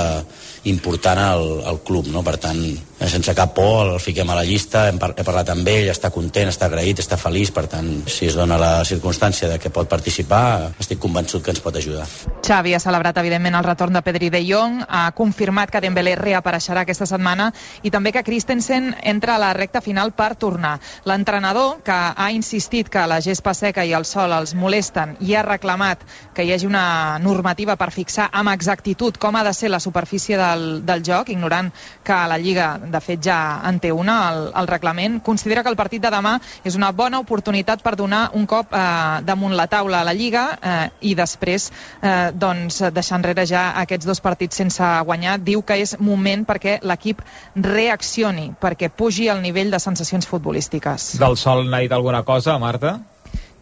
[0.65, 2.23] important al, al club, no?
[2.23, 2.61] per tant,
[3.09, 6.13] sense cap por el fiquem a la llista, hem, par he parlat amb ell, està
[6.15, 9.89] content, està agraït, està feliç, per tant, si es dona la circumstància de que pot
[9.91, 12.07] participar, estic convençut que ens pot ajudar.
[12.47, 16.87] Xavi ha celebrat, evidentment, el retorn de Pedri de Jong, ha confirmat que Dembélé reapareixerà
[16.87, 17.51] aquesta setmana
[17.83, 20.79] i també que Christensen entra a la recta final per tornar.
[21.09, 25.43] L'entrenador, que ha insistit que la gespa seca i el sol els molesten i ha
[25.47, 26.03] reclamat
[26.35, 30.39] que hi hagi una normativa per fixar amb exactitud com ha de ser la superfície
[30.53, 31.73] del, del joc, ignorant
[32.05, 33.39] que la Lliga de fet ja
[33.69, 37.21] en té una, el, el reglament, considera que el partit de demà és una bona
[37.23, 41.71] oportunitat per donar un cop eh, damunt la taula a la Lliga eh, i després
[41.71, 45.39] eh, doncs, deixar enrere ja aquests dos partits sense guanyar.
[45.43, 47.23] Diu que és moment perquè l'equip
[47.57, 51.15] reaccioni, perquè pugi el nivell de sensacions futbolístiques.
[51.23, 52.99] Del sol n'ha dit alguna cosa, Marta?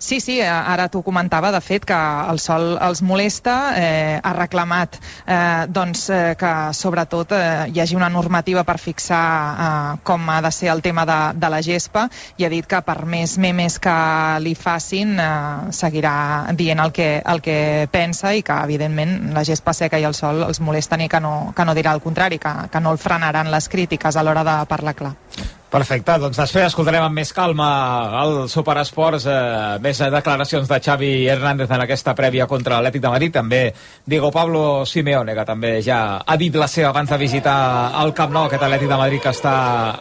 [0.00, 1.96] Sí, sí, ara t'ho comentava, de fet, que
[2.32, 7.98] el sol els molesta, eh, ha reclamat eh, doncs, eh, que sobretot eh, hi hagi
[7.98, 9.20] una normativa per fixar
[9.66, 12.06] eh, com ha de ser el tema de, de la gespa
[12.40, 13.98] i ha dit que per més memes que
[14.40, 16.16] li facin eh, seguirà
[16.56, 17.60] dient el que, el que
[17.92, 21.52] pensa i que evidentment la gespa seca i el sol els molesten i que no,
[21.52, 24.60] que no dirà el contrari, que, que no el frenaran les crítiques a l'hora de
[24.64, 25.18] parlar clar.
[25.70, 27.66] Perfecte, doncs després escoltarem amb més calma
[28.24, 33.32] el Superesports, eh, més declaracions de Xavi Hernández en aquesta prèvia contra l'Atlètic de Madrid,
[33.36, 33.60] també
[34.04, 37.54] Diego Pablo Simeone, que també ja ha dit la seva abans de visitar
[38.02, 39.52] el Camp Nou, aquest Atlètic de Madrid que està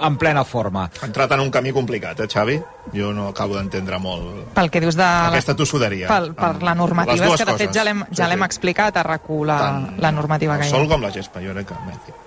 [0.07, 0.87] en plena forma.
[1.03, 2.57] Ha entrat en un camí complicat, eh, Xavi?
[2.95, 5.05] Jo no acabo d'entendre molt Pel que dius de...
[5.05, 6.07] aquesta tossuderia.
[6.09, 9.45] Per, per la normativa, és que de fet ja l'hem ja l'hem explicat a RAC1,
[9.45, 9.59] la,
[10.01, 10.79] la normativa que El hi ha.
[10.79, 12.17] sol com la gespa, jo crec que...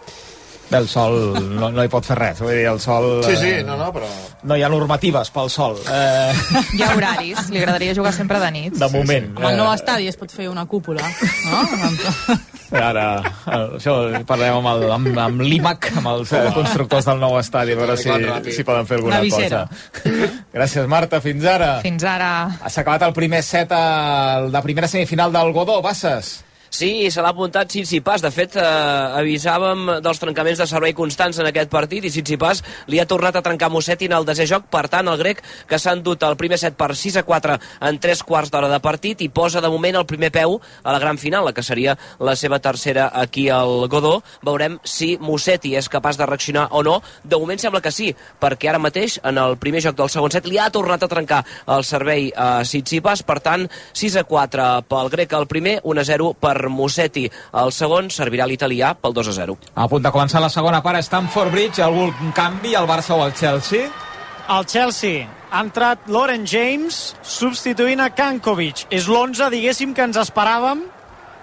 [0.73, 0.83] Messi.
[0.83, 1.19] El sol
[1.61, 3.09] no, no hi pot fer res, vull dir, el sol...
[3.27, 4.09] Sí, sí, eh, no, no, però...
[4.49, 5.77] No hi ha normatives pel sol.
[5.87, 6.33] Eh,
[6.75, 8.75] Hi ha horaris, li agradaria jugar sempre de nit.
[8.81, 9.29] de moment.
[9.37, 11.05] Amb el nou estadi es pot fer una cúpula,
[11.47, 11.61] no?
[12.73, 13.95] Ara, eh, això
[14.27, 17.97] parlarem amb, el, amb, amb l'IMAC, amb els eh, constructors del nou estadi, a veure
[18.01, 18.09] si,
[18.57, 19.67] si poden fer alguna cosa.
[20.55, 21.21] Gràcies, Marta.
[21.25, 21.75] Fins ara.
[21.85, 22.31] Fins ara.
[22.65, 26.39] S'ha acabat el primer set el de primera semifinal del Godó, Basses.
[26.73, 28.23] Sí, se l'ha apuntat Tsitsipas.
[28.25, 28.63] De fet, eh,
[29.21, 33.43] avisàvem dels trencaments de servei constants en aquest partit i Tsitsipas li ha tornat a
[33.45, 34.71] trencar Musetti en el desè joc.
[34.73, 37.99] Per tant, el grec que s'ha endut el primer set per 6 a 4 en
[37.99, 41.19] 3 quarts d'hora de partit i posa de moment el primer peu a la gran
[41.19, 44.23] final, la que seria la seva tercera aquí al Godó.
[44.41, 47.03] Veurem si Musetti és capaç de reaccionar o no.
[47.23, 50.47] De moment sembla que sí, perquè ara mateix, en el primer joc del segon set,
[50.47, 53.23] li ha tornat a trencar el servei a Tsitsipas.
[53.23, 57.29] Per tant, 6 a 4 pel grec el primer, 1 a 0 per Musetti.
[57.63, 59.57] El segon servirà l'italià pel 2 a 0.
[59.75, 63.35] A punt de començar la segona part, Stamford Bridge, algun canvi al Barça o al
[63.35, 63.89] Chelsea?
[64.53, 68.87] El Chelsea ha entrat Lauren James substituint a Kankovic.
[68.91, 70.85] És l'11, diguéssim, que ens esperàvem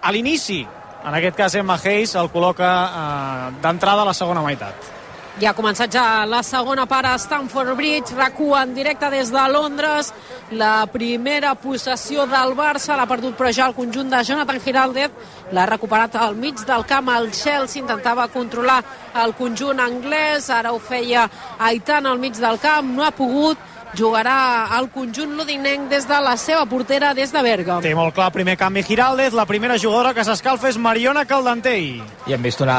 [0.01, 0.63] a l'inici.
[1.05, 4.98] En aquest cas, Emma Hayes el col·loca eh, d'entrada a la segona meitat.
[5.39, 9.43] Ja ha començat ja la segona part a Stamford Bridge, rac en directe des de
[9.47, 10.11] Londres.
[10.51, 15.11] La primera possessió del Barça l'ha perdut però ja el conjunt de Jonathan Giraldez.
[15.53, 18.83] L'ha recuperat al mig del camp el Chelsea, intentava controlar
[19.23, 23.57] el conjunt anglès, ara ho feia Aitana al mig del camp, no ha pogut,
[23.97, 27.79] jugarà al conjunt ludinenc des de la seva portera, des de Berga.
[27.81, 32.01] Té molt clar el primer canvi Giraldez, la primera jugadora que s'escalfa és Mariona Caldentei.
[32.27, 32.77] I hem vist una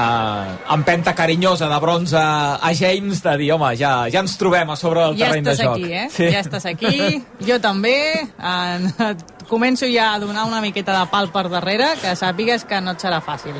[0.70, 5.00] empenta carinyosa de bronze a James de dir, home, ja, ja ens trobem a sobre
[5.00, 5.74] del Ja terreny de estàs joc.
[5.76, 6.30] aquí, eh?
[6.32, 7.96] Ja estàs aquí, jo també.
[8.38, 8.90] En,
[9.50, 13.02] començo ja a donar una miqueta de pal per darrere, que sàpigues que no et
[13.02, 13.58] serà fàcil.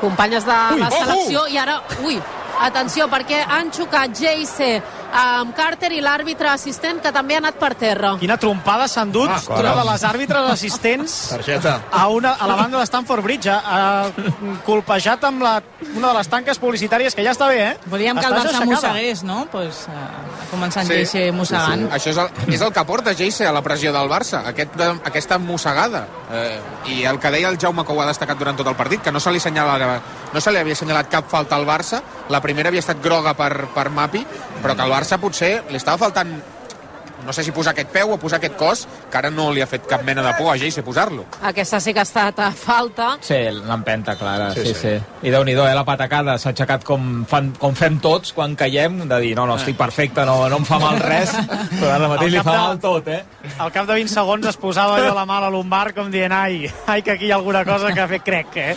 [0.00, 2.18] companyes de Ui, la selecció i ara, ui,
[2.60, 4.82] atenció perquè han xocat Jayce
[5.14, 8.14] amb Carter i l'àrbitre assistent que també ha anat per terra.
[8.20, 11.76] Quina trompada s'han dut ah, una de les àrbitres assistents Targeta.
[11.90, 13.50] a, una, a la banda de Stanford Bridge.
[13.50, 15.54] Ha, ha colpejat amb la,
[15.94, 17.76] una de les tanques publicitàries, que ja està bé, eh?
[17.86, 19.44] Volíem que el Barça mossegués, no?
[19.52, 21.04] Pues, uh, començant sí.
[21.06, 21.22] Sí.
[21.28, 21.86] a mossegant.
[21.94, 25.38] Això és el, és el que porta Geise a la pressió del Barça, aquest, aquesta
[25.38, 26.06] mossegada.
[26.34, 26.58] Eh,
[26.90, 29.12] I el que deia el Jaume, que ho ha destacat durant tot el partit, que
[29.12, 30.00] no se li, assenyalava,
[30.34, 32.02] no se li havia assenyalat cap falta al Barça,
[32.32, 34.24] la primera havia estat groga per, per Mapi,
[34.62, 36.34] però que al Barça potser li estava faltant
[37.24, 39.66] no sé si posar aquest peu o posar aquest cos, que ara no li ha
[39.66, 41.22] fet cap mena de por a Geise posar-lo.
[41.48, 43.14] Aquesta sí que ha estat a falta.
[43.24, 44.80] Sí, l'empenta clara, sí, Sí, sí.
[44.82, 44.92] sí.
[45.22, 49.08] I déu nhi eh, la patacada, s'ha aixecat com, fan, com fem tots quan caiem,
[49.08, 51.32] de dir, no, no, estic perfecte, no, no em fa mal res,
[51.80, 53.22] però ara mateix Al li fa de- mal tot, eh?
[53.56, 56.32] Al cap de 20 segons es posava allò la mà a la lumbar com dient
[56.36, 58.76] ai, ai que aquí hi ha alguna cosa que ha fet crec, eh?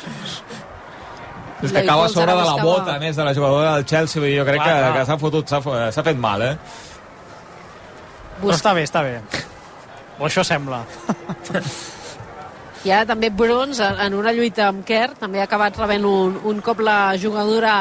[1.64, 4.22] És que cau a sobre de la bota, a més, de la jugadora del Chelsea,
[4.38, 6.56] jo crec Clar, que, que s'ha fotut, s'ha fet mal, eh?
[8.38, 9.16] Però està bé, està bé.
[10.20, 10.84] O això sembla.
[12.86, 16.62] I ara també Brons en una lluita amb Kerr, també ha acabat rebent un, un
[16.62, 17.74] cop la jugadora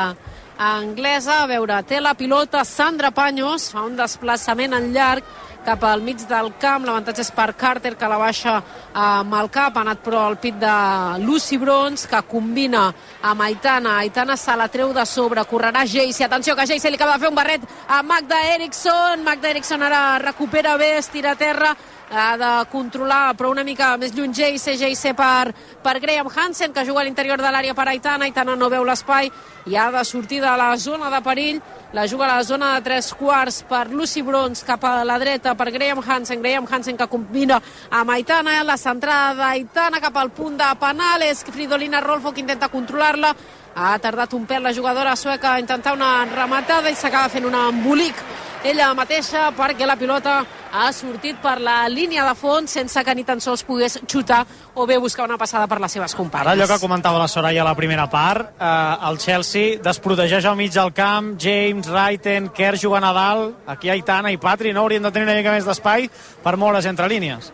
[0.56, 1.42] anglesa.
[1.44, 5.24] A veure, té la pilota Sandra Paños, fa un desplaçament en llarg
[5.66, 6.86] cap al mig del camp.
[6.86, 8.54] L'avantatge és per Carter, que la baixa
[8.94, 9.76] amb el cap.
[9.76, 10.76] Ha anat però al pit de
[11.24, 12.86] Lucy Brons, que combina
[13.22, 13.98] amb Aitana.
[14.04, 15.44] Aitana se la treu de sobre.
[15.50, 16.24] Correrà Jayce.
[16.24, 19.26] Atenció, que Jayce li acaba de fer un barret a Magda Eriksson.
[19.26, 21.74] Magda Eriksson ara recupera bé, es tira a terra
[22.10, 25.52] ha de controlar, però una mica més lluny Jayce, Jayce per,
[25.82, 29.30] per Graham Hansen, que juga a l'interior de l'àrea per Aitana, Aitana no veu l'espai
[29.66, 31.60] i ha de sortir de la zona de perill,
[31.92, 35.56] la juga a la zona de tres quarts per Lucy Brons cap a la dreta
[35.58, 40.58] per Graham Hansen, Graham Hansen que combina amb Aitana, la centrada d'Aitana cap al punt
[40.58, 43.34] de penal, és Fridolina Rolfo que intenta controlar-la,
[43.76, 47.54] ha tardat un pèl la jugadora sueca a intentar una rematada i s'acaba fent un
[47.54, 48.22] embolic
[48.64, 50.38] ella mateixa perquè la pilota
[50.72, 54.40] ha sortit per la línia de fons sense que ni tan sols pogués xutar
[54.74, 56.52] o bé buscar una passada per les seves companyes.
[56.54, 60.72] allò que comentava la Soraya a la primera part, eh, el Chelsea desprotegeix al mig
[60.72, 65.12] del camp, James, Raiten, Kerr jugant a dalt, aquí Aitana i Patri no haurien de
[65.12, 66.10] tenir una mica més d'espai
[66.42, 67.52] per moure's entre línies.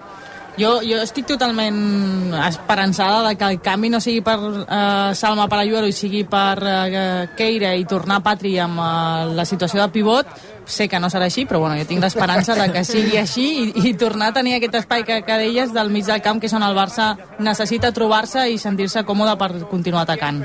[0.60, 5.88] Jo, jo estic totalment esperançada de que el canvi no sigui per eh, Salma Parayuelo
[5.88, 10.34] i sigui per eh, Keira i tornar Patri amb eh, la situació de pivot
[10.66, 13.88] sé que no serà així, però bueno, jo tinc l'esperança de que sigui així i,
[13.88, 16.56] i tornar a tenir aquest espai que, que deies del mig del camp que és
[16.56, 20.42] on el Barça necessita trobar-se i sentir-se còmode per continuar atacant.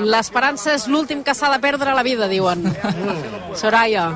[0.00, 2.64] L'esperança és l'últim que s'ha de perdre a la vida, diuen.
[3.60, 4.08] Soraya.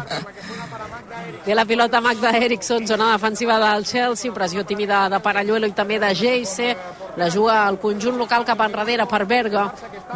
[1.44, 5.98] Té la pilota Magda Eriksson, zona defensiva del Chelsea, pressió tímida de Paralluelo i també
[6.00, 6.74] de Geise.
[7.16, 9.66] La juga al conjunt local cap enrere per Berga.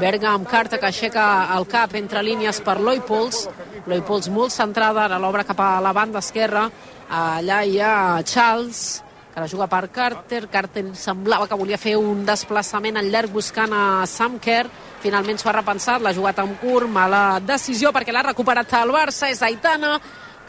[0.00, 3.46] Berga amb carta que aixeca el cap entre línies per Loipols.
[3.86, 6.68] Loipols molt centrada, ara l'obra cap a la banda esquerra.
[7.10, 9.02] Allà hi ha Charles,
[9.34, 10.46] que la juga per Carter.
[10.48, 14.70] Carter semblava que volia fer un desplaçament en llarg buscant a Sam Kerr.
[15.02, 19.28] Finalment s'ho ha repensat, l'ha jugat en curt, mala decisió perquè l'ha recuperat el Barça,
[19.28, 19.96] és Aitana,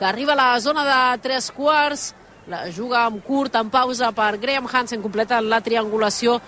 [0.04, 2.10] que arriba a la zona de tres quarts,
[2.52, 6.42] la juga amb curt, en pausa per Graham Hansen, completa la triangulació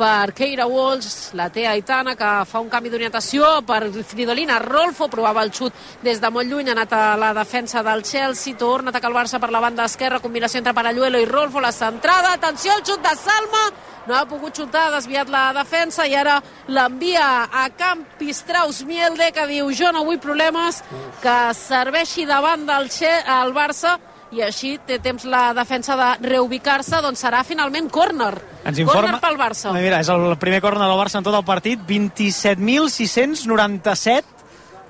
[0.00, 4.56] per Keira Walsh, la té Aitana, que fa un canvi d'orientació per Fridolina.
[4.62, 8.56] Rolfo, provava el xut des de molt lluny, ha anat a la defensa del Chelsea,
[8.56, 11.72] torna a atacar el Barça per la banda esquerra, combinació entre Paralluelo i Rolfo, la
[11.76, 13.64] centrada, atenció, el xut de Salma,
[14.08, 16.38] no ha pogut xutar, ha desviat la defensa i ara
[16.72, 20.80] l'envia a Camp Pistraus Mielde, que diu jo no vull problemes,
[21.20, 23.98] que serveixi davant del Che, el Barça,
[24.32, 28.34] i així té temps la defensa de reubicar-se, doncs serà finalment córner.
[28.64, 29.00] Ens informa...
[29.08, 29.72] Córner pel Barça.
[29.74, 34.24] Mira, és el primer córner del Barça en tot el partit, 27.697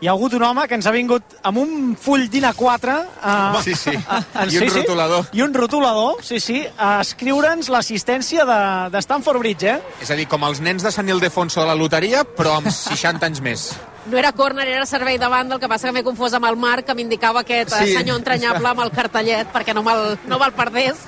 [0.00, 3.32] hi ha hagut un home que ens ha vingut amb un full d'ina 4 a,
[3.60, 3.92] Sí, sí.
[4.08, 5.26] a, a, I un rotulador.
[5.36, 8.56] i un rotulador, sí, sí, a escriure'ns l'assistència de,
[8.94, 9.76] de Stanford Bridge, eh?
[10.00, 13.26] És a dir, com els nens de Sant Ildefonso de la loteria, però amb 60
[13.28, 13.66] anys més.
[14.10, 16.56] No era córner, era servei de banda, el que passa que m'he confós amb el
[16.58, 17.86] Marc, que m'indicava aquest Sí.
[17.86, 17.96] sí.
[17.96, 20.98] senyor entranyable amb el cartellet, perquè no me'l no me perdés,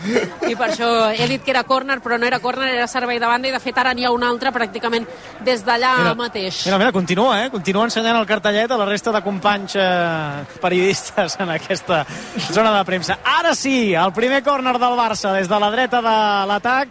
[0.48, 3.26] i per això he dit que era córner, però no era córner, era servei de
[3.26, 5.06] banda, i de fet ara n'hi ha un altre pràcticament
[5.40, 6.62] des d'allà mateix.
[6.66, 7.50] Mira, mira, continua, eh?
[7.50, 12.04] Continua ensenyant el cartellet a la resta de companys eh, periodistes en aquesta
[12.52, 13.18] zona de premsa.
[13.24, 16.88] Ara sí, el primer córner del Barça des de la dreta de l'atac,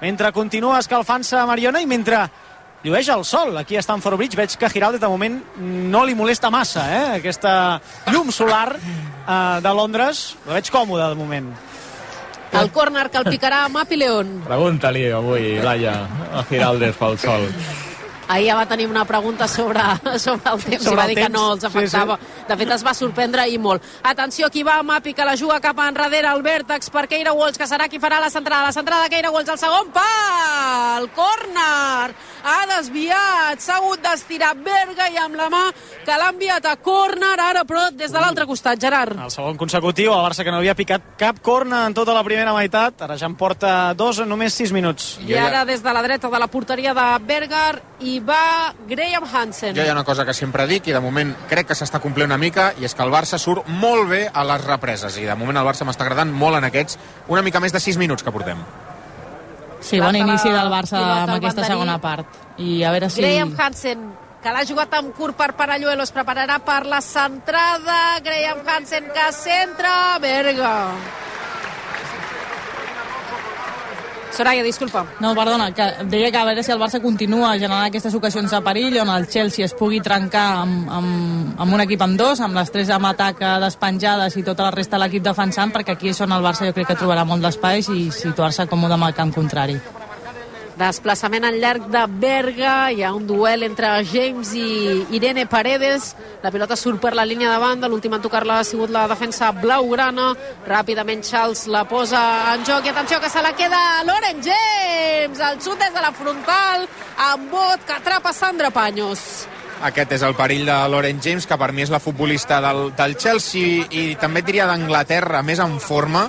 [0.00, 2.26] mentre continua escalfant-se Mariona i mentre
[2.84, 4.36] llueix el sol aquí a Stamford Bridge.
[4.36, 7.06] Veig que Giraldez de moment no li molesta massa, eh?
[7.20, 7.80] Aquesta
[8.12, 10.36] llum solar eh, de Londres.
[10.46, 11.50] La veig còmode de moment.
[12.56, 14.38] El córner que el picarà Mapi León.
[14.46, 15.98] Pregunta-li avui, Laia,
[16.32, 17.50] a Giraldez pel sol.
[18.28, 19.80] Ahir ja va tenir una pregunta sobre,
[20.18, 22.18] sobre el temps Sobre i va dir que no els afectava.
[22.18, 22.44] Sí, sí.
[22.48, 23.84] De fet, es va sorprendre i molt.
[24.02, 27.68] Atenció, aquí va Mapi, que la juga cap enrere al vèrtex per Keira Walsh, que
[27.70, 28.66] serà qui farà la centrada.
[28.66, 31.08] La centrada de Keira Walsh, el segon pal!
[31.14, 32.14] Córner!
[32.46, 35.64] Ha desviat, s'ha hagut d'estirar Berga i amb la mà
[36.06, 39.18] que l'ha enviat a córner, ara però des de l'altre costat, Gerard.
[39.18, 42.54] El segon consecutiu, el Barça que no havia picat cap corna en tota la primera
[42.54, 45.16] meitat, ara ja en porta dos en només sis minuts.
[45.26, 47.82] I ara des de la dreta de la porteria de Berger
[48.16, 49.74] hi va Graham Hansen.
[49.76, 52.30] Jo hi ha una cosa que sempre dic i de moment crec que s'està complint
[52.30, 55.36] una mica i és que el Barça surt molt bé a les represes i de
[55.36, 56.98] moment el Barça m'està agradant molt en aquests
[57.28, 58.62] una mica més de 6 minuts que portem.
[59.80, 62.40] Sí, bon inici del Barça amb aquesta segona part.
[62.58, 63.20] I a veure si...
[63.20, 64.08] Graham Hansen,
[64.42, 68.00] que l'ha jugat amb curt per Paralluelo, es prepararà per la centrada.
[68.24, 69.94] Graham Hansen que centra.
[70.24, 70.74] Berga.
[74.36, 75.06] Soraya, disculpa.
[75.18, 78.60] No, perdona, que deia que a veure si el Barça continua generant aquestes ocasions de
[78.60, 82.60] perill on el Chelsea es pugui trencar amb, amb, amb un equip amb dos, amb
[82.60, 86.20] les tres amb atac despenjades i tota la resta de l'equip defensant, perquè aquí és
[86.20, 89.32] on el Barça jo crec que trobarà molt d'espais i situar-se còmode amb el camp
[89.32, 89.80] contrari.
[90.76, 96.10] Desplaçament en llarg de Berga, hi ha un duel entre James i Irene Paredes,
[96.42, 99.48] la pilota surt per la línia de banda, l'última en tocar-la ha sigut la defensa
[99.56, 100.34] blaugrana,
[100.68, 102.20] ràpidament Charles la posa
[102.52, 106.12] en joc i atenció que se la queda Loren James, el xut des de la
[106.12, 106.84] frontal,
[107.32, 109.46] amb bot que atrapa Sandra Paños.
[109.84, 113.16] Aquest és el perill de Lauren James, que per mi és la futbolista del, del
[113.20, 116.26] Chelsea i també diria d'Anglaterra més en forma,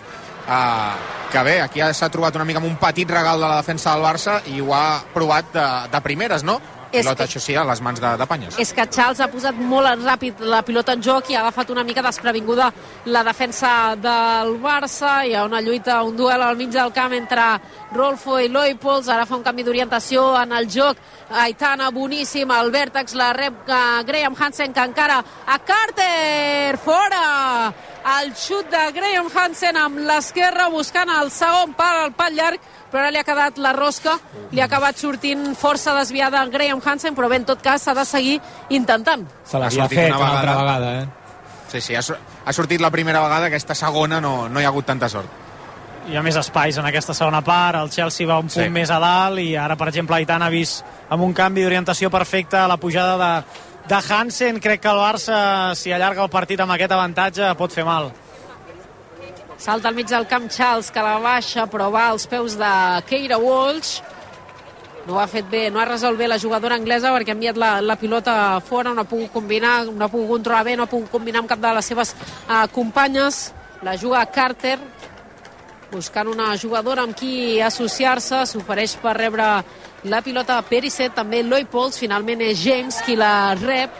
[0.47, 0.91] eh,
[1.31, 4.03] que bé, aquí s'ha trobat una mica amb un petit regal de la defensa del
[4.03, 6.59] Barça i ho ha provat de, de primeres, no?
[6.89, 8.55] És Pilota, que- això sí, a les mans de, de Panyes.
[8.63, 11.83] és que Charles ha posat molt ràpid la pilota en joc i ha agafat una
[11.83, 12.69] mica desprevinguda
[13.11, 15.25] la defensa del Barça.
[15.27, 17.43] Hi ha una lluita, un duel al mig del camp entre
[17.91, 19.09] Rolfo i Loipols.
[19.09, 20.95] Ara fa un canvi d'orientació en el joc.
[21.29, 27.73] Aitana, boníssim, el vèrtex, la rep eh, Graham Hansen, que encara a Carter, fora!
[28.07, 33.03] El xut de Graham Hansen amb l'esquerra buscant el segon pal al pal llarg però
[33.03, 34.13] ara li ha quedat la rosca,
[34.51, 38.05] li ha acabat sortint força desviada Graham Hansen, però bé, en tot cas s'ha de
[38.07, 38.37] seguir
[38.69, 39.25] intentant.
[39.43, 41.07] Se l'havia fet una, una altra vegada, eh?
[41.67, 42.03] Sí, sí, ha,
[42.45, 45.43] ha sortit la primera vegada, aquesta segona no, no hi ha hagut tanta sort.
[46.07, 48.71] Hi ha més espais en aquesta segona part, el Chelsea va un punt sí.
[48.71, 52.63] més a dalt i ara, per exemple, Aitana ha vist amb un canvi d'orientació perfecta
[52.71, 53.31] la pujada de,
[53.87, 54.59] de Hansen.
[54.59, 58.11] Crec que el Barça, si allarga el partit amb aquest avantatge, pot fer mal.
[59.57, 62.71] Salta al mig del camp Charles, que la baixa, però va als peus de
[63.09, 64.01] Keira Walsh.
[65.07, 67.57] No ho ha fet bé, no ha resolt bé la jugadora anglesa perquè ha enviat
[67.57, 70.91] la, la pilota fora, no ha pogut combinar, no ha pogut controlar bé, no ha
[70.91, 73.53] pogut combinar amb cap de les seves uh, companyes.
[73.87, 74.75] La juga Carter,
[75.93, 79.47] buscant una jugadora amb qui associar-se, s'ofereix per rebre
[80.09, 83.93] la pilota Pericet, també Loi Pols, finalment és James qui la rep,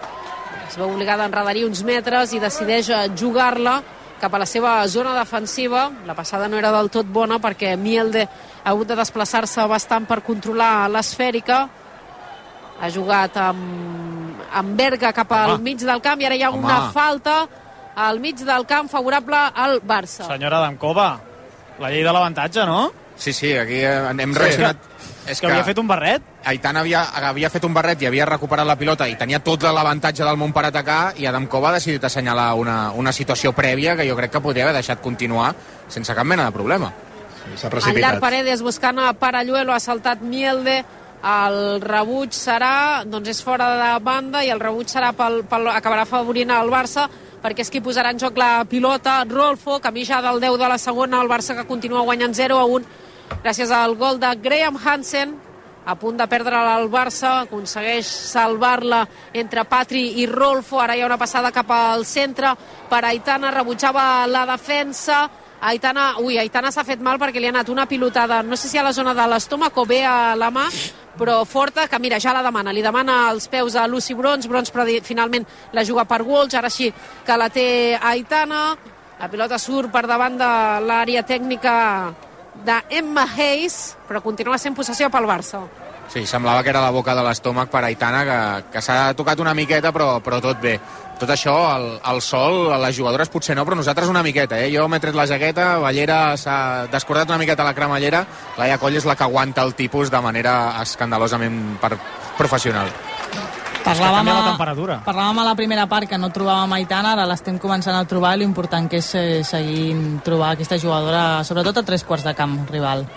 [0.68, 3.82] es veu obligada a enredar uns metres i decideix jugar-la
[4.20, 5.88] cap a la seva zona defensiva.
[6.06, 10.22] La passada no era del tot bona perquè Mielde ha hagut de desplaçar-se bastant per
[10.26, 11.62] controlar l'esfèrica.
[12.82, 15.64] Ha jugat amb, amb Berga cap al Home.
[15.64, 16.66] mig del camp i ara hi ha Home.
[16.66, 17.48] una falta
[17.96, 20.28] al mig del camp favorable al Barça.
[20.28, 21.20] Senyora Dancova,
[21.80, 22.92] la llei de l'avantatge, no?
[23.18, 24.76] Sí, sí, aquí hem sí.
[25.28, 26.24] És que, que havia fet un barret.
[26.48, 30.24] Aitana havia, havia fet un barret i havia recuperat la pilota i tenia tot l'avantatge
[30.24, 34.08] del món per atacar i Adam Kova ha decidit assenyalar una, una situació prèvia que
[34.08, 35.54] jo crec que podria haver deixat continuar
[35.88, 36.94] sense cap mena de problema.
[37.56, 38.04] S'ha precipitat.
[38.04, 40.82] Llarg Paredes buscant a Paralluelo, ha saltat Mielde,
[41.28, 46.06] el rebuig serà, doncs és fora de banda i el rebuig serà pel, pel, acabarà
[46.06, 47.08] favorint el Barça
[47.42, 49.22] perquè és qui posarà en joc la pilota.
[49.30, 52.66] Rolfo, camí ja del 10 de la segona, el Barça que continua guanyant 0 a
[52.66, 53.07] 1
[53.44, 55.38] gràcies al gol de Graham Hansen
[55.88, 61.08] a punt de perdre el Barça, aconsegueix salvar-la entre Patri i Rolfo, ara hi ha
[61.08, 62.52] una passada cap al centre
[62.90, 65.22] per Aitana, rebutjava la defensa,
[65.62, 68.78] Aitana, ui, Aitana s'ha fet mal perquè li ha anat una pilotada, no sé si
[68.78, 70.68] a la zona de l'estómac o bé a la mà,
[71.18, 74.70] però forta, que mira, ja la demana, li demana els peus a Lucy Brons, Brons
[74.76, 76.92] però finalment la juga per Walsh, ara sí
[77.26, 78.76] que la té Aitana,
[79.18, 80.54] la pilota surt per davant de
[80.84, 82.27] l'àrea tècnica
[82.66, 85.66] d'Emma Hayes, però continua sent possessió pel Barça.
[86.08, 88.38] Sí, semblava que era la boca de l'estómac per Aitana, que,
[88.78, 90.78] que s'ha tocat una miqueta, però, però tot bé.
[91.20, 94.70] Tot això, el, el sol, a les jugadores potser no, però nosaltres una miqueta, eh?
[94.72, 98.24] Jo m'he tret la jaqueta, Ballera s'ha descordat una miqueta la cremallera,
[98.58, 101.98] Laia Coll és la que aguanta el tipus de manera escandalosament per,
[102.38, 102.94] professional.
[103.88, 105.00] Parlàvem, la temperatura.
[105.06, 108.44] parlàvem a la primera part que no trobàvem Aitana, ara l'estem començant a trobar i
[108.44, 113.08] l'important que és eh, seguir trobar aquesta jugadora, sobretot a tres quarts de camp rival.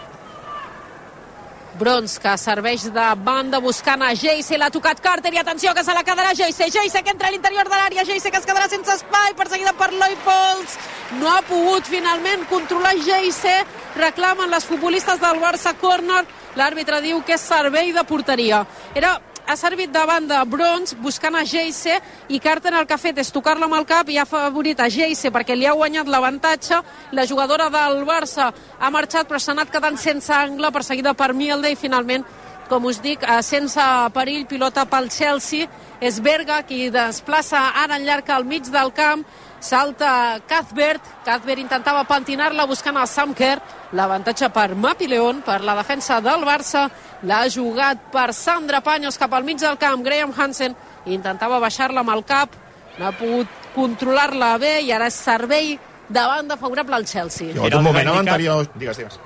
[1.81, 5.95] Brons, que serveix de banda buscant a Geise, l'ha tocat Carter i atenció que se
[5.97, 8.93] la quedarà Geise, Geise que entra a l'interior de l'àrea, Geise que es quedarà sense
[8.93, 10.77] espai, perseguida per Loi Pols,
[11.23, 13.55] no ha pogut finalment controlar Geise,
[13.97, 16.21] reclamen les futbolistes del Barça Corner,
[16.61, 18.61] l'àrbitre diu que és servei de porteria.
[18.95, 19.17] Era
[19.51, 21.97] ha servit de banda Brons buscant a Geise
[22.31, 24.87] i Carter el que ha fet és tocar-la amb el cap i ha favorit a
[24.87, 26.79] Geise perquè li ha guanyat l'avantatge.
[27.19, 31.73] La jugadora del Barça ha marxat però s'ha anat quedant sense angle perseguida per Mielde
[31.73, 32.23] i finalment
[32.71, 33.83] com us dic, eh, sense
[34.15, 35.67] perill, pilota pel Chelsea.
[36.01, 39.27] És Berga qui desplaça ara en llarg al mig del camp
[39.61, 43.57] salta Cuthbert, Cuthbert intentava pentinar-la buscant el Samker,
[43.97, 46.89] l'avantatge per Mapi León, per la defensa del Barça,
[47.23, 52.15] l'ha jugat per Sandra Paños cap al mig del camp, Graham Hansen intentava baixar-la amb
[52.17, 52.57] el cap,
[52.99, 55.77] no ha pogut controlar-la bé i ara és servei
[56.11, 57.55] de banda favorable al Chelsea.
[57.55, 58.67] Jo, un moment, a l'anterior...
[58.75, 59.21] Digues, digues.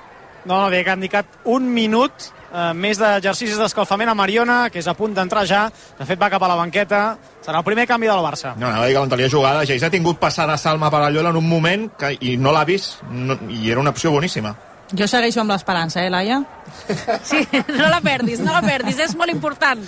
[0.45, 4.87] No, no, que ha indicat un minut eh, més d'exercicis d'escalfament a Mariona, que és
[4.87, 5.65] a punt d'entrar ja.
[5.99, 7.01] De fet, va cap a la banqueta.
[7.45, 8.55] Serà el primer canvi del Barça.
[8.57, 11.89] No, no, que l'anterior jugada, Geis ha tingut passada Salma per Allola en un moment
[11.99, 14.55] que, i no l'ha vist, no, i era una opció boníssima.
[14.95, 16.43] Jo segueixo amb l'esperança, eh, Laia?
[17.25, 17.41] Sí,
[17.73, 19.81] no la perdis, no la perdis, és molt important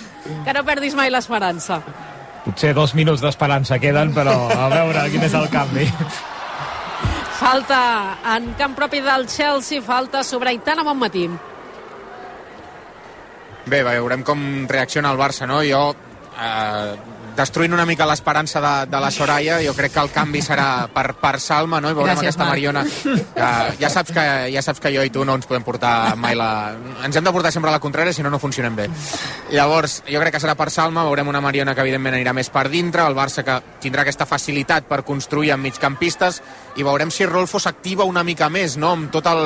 [0.45, 1.81] que no perdis mai l'esperança.
[2.47, 5.85] Potser dos minuts d'esperança queden, però a veure quin és el canvi.
[7.37, 7.81] Falta
[8.33, 11.27] en camp propi del Chelsea, falta sobre Aitana Bonmatí.
[13.67, 14.39] Bé, veurem com
[14.69, 15.59] reacciona el Barça, no?
[15.67, 15.91] Jo,
[16.39, 16.95] eh,
[17.37, 21.11] destruint una mica l'esperança de, de la Soraya, jo crec que el canvi serà per,
[21.21, 21.91] per Salma, no?
[21.91, 22.53] I veurem Gràcies, aquesta Marc.
[22.55, 22.83] Mariona.
[23.37, 23.49] Que,
[23.81, 26.49] ja, saps que, ja saps que jo i tu no ens podem portar mai la...
[27.05, 28.87] Ens hem de portar sempre a la contrària, si no, no funcionem bé.
[29.53, 32.67] Llavors, jo crec que serà per Salma, veurem una Mariona que evidentment anirà més per
[32.73, 36.41] dintre, el Barça que tindrà aquesta facilitat per construir amb migcampistes,
[36.77, 38.91] i veurem si Rolfo s'activa una mica més, no?
[38.93, 39.41] amb, tot el,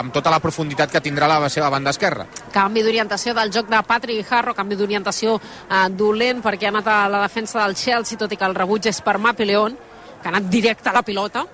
[0.00, 2.24] amb tota la profunditat que tindrà la seva banda esquerra.
[2.54, 7.00] Canvi d'orientació del joc de Patrick Harro, canvi d'orientació eh, dolent perquè ha anat a
[7.12, 9.76] la defensa del Chelsea, tot i que el rebuig és per Mapi León,
[10.22, 11.44] que ha anat directe a la pilota.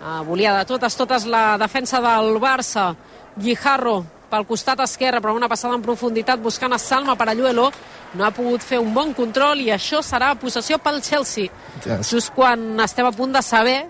[0.00, 2.94] Uh, volia de totes, totes la defensa del Barça.
[3.36, 3.98] Guijarro
[4.30, 7.68] pel costat esquerre, però una passada en profunditat buscant a Salma Paralluelo.
[8.16, 11.50] No ha pogut fer un bon control i això serà possessió pel Chelsea.
[11.84, 12.14] Yes.
[12.14, 13.80] Just quan estem a punt de saber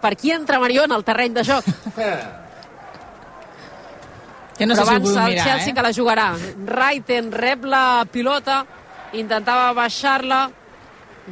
[0.00, 1.68] per qui entra Mariona al terreny de joc.
[4.54, 5.74] Que no Però sé si ho abans vull el mirar, Chelsea eh?
[5.74, 6.26] que la jugarà.
[6.66, 8.60] Raiten rep la pilota,
[9.18, 10.44] intentava baixar-la,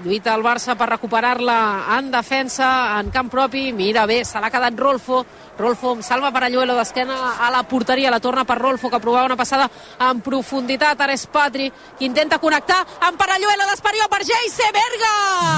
[0.05, 1.57] lluita el Barça per recuperar-la
[1.99, 5.23] en defensa, en camp propi, mira bé, se l'ha quedat Rolfo,
[5.59, 9.37] Rolfo amb Salva Paralluelo d'esquena a la porteria, la torna per Rolfo que provava una
[9.37, 9.69] passada
[10.09, 11.69] en profunditat, ara és Patri
[11.99, 15.13] que intenta connectar amb Paralluelo d'Esparió per Geise Berga.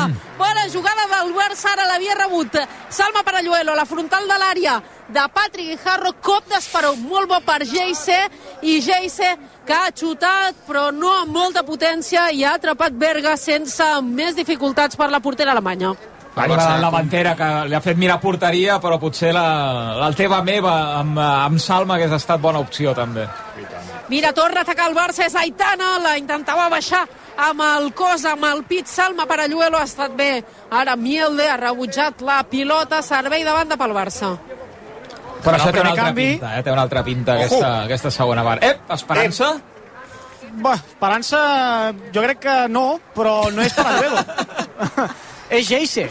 [0.09, 0.21] Mm.
[0.39, 2.59] bona jugada del Barça, ara l'havia rebut
[2.89, 8.17] Salma Paralluelo, la frontal de l'àrea de Patri Guijarro, cop d'Esperó molt bo per Geise
[8.63, 9.35] i Geise
[9.67, 14.97] que ha xutat però no amb molta potència i ha atrapat Berga sense més dificultats
[14.97, 15.95] per la portera alemanya
[16.35, 19.45] arribar la davantera que li ha fet mirar porteria, però potser la,
[20.01, 23.29] la teva meva amb, amb Salma hagués estat bona opció també.
[24.11, 27.05] Mira, torna a atacar el Barça, és Aitana, la intentava baixar
[27.49, 30.43] amb el cos, amb el pit, Salma Paralluelo ha estat bé.
[30.71, 34.35] Ara Mielde ha rebutjat la pilota, servei de banda pel Barça.
[35.45, 36.63] Però això el té una altra canvi- pinta, eh?
[36.63, 38.65] té una altra pinta aquesta, aquesta segona part.
[38.65, 39.53] Ep, Esperança?
[40.57, 44.23] Bah, Esperança, jo crec que no, però no és Paralluelo.
[45.51, 46.09] és Geise.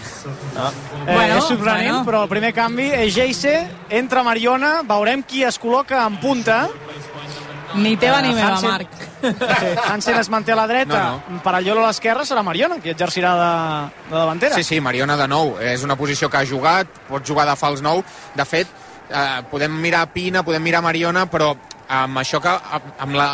[0.58, 0.70] Ah.
[1.08, 2.06] Eh, Bueno, és sorprenent, bueno.
[2.06, 3.56] però el primer canvi és Geise,
[3.90, 6.68] entra Mariona, veurem qui es col·loca en punta.
[7.76, 8.90] Ni teva ni Eh, meva, Hansen- Marc.
[9.24, 11.42] Sí, Hansen es manté a la dreta, no, no.
[11.42, 14.56] Parallolo a l'esquerra serà Mariona, qui exercirà de, de davantera.
[14.56, 15.56] Sí, sí, Mariona de nou.
[15.64, 18.04] És una posició que ha jugat, pot jugar de fals nou.
[18.36, 18.68] De fet,
[19.10, 21.54] eh, podem mirar Pina, podem mirar Mariona, però
[21.90, 22.58] amb això que...
[23.00, 23.30] amb la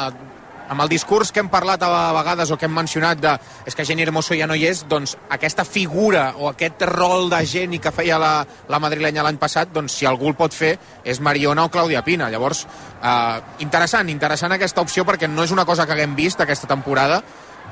[0.69, 3.31] amb el discurs que hem parlat a vegades o que hem mencionat de
[3.65, 7.41] és que Jenny Hermoso ja no hi és, doncs aquesta figura o aquest rol de
[7.49, 8.33] Jenny que feia la,
[8.69, 12.29] la madrilenya l'any passat, doncs si algú el pot fer és Mariona o Clàudia Pina.
[12.29, 12.67] Llavors,
[13.01, 17.23] eh, interessant, interessant aquesta opció perquè no és una cosa que haguem vist aquesta temporada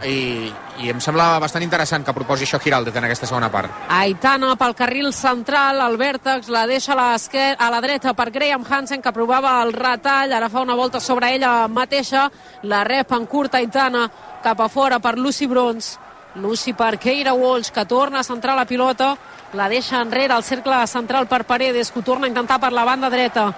[0.06, 0.52] i,
[0.84, 3.72] i em sembla bastant interessant que proposi això Giraldez en aquesta segona part.
[3.94, 9.02] Aitana pel carril central, el vèrtex la deixa a, a la dreta per Graham Hansen
[9.02, 12.28] que provava el retall, ara fa una volta sobre ella mateixa,
[12.64, 14.08] la rep en curta Aitana
[14.44, 15.98] cap a fora per Lucy Brons,
[16.36, 19.16] Lucy per Keira Walsh que torna a centrar la pilota,
[19.54, 23.10] la deixa enrere al cercle central per Paredes que torna a intentar per la banda
[23.10, 23.52] dreta,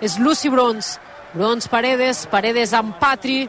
[0.00, 0.98] és Lucy Brons,
[1.32, 3.46] Brons Paredes, Paredes amb Patri,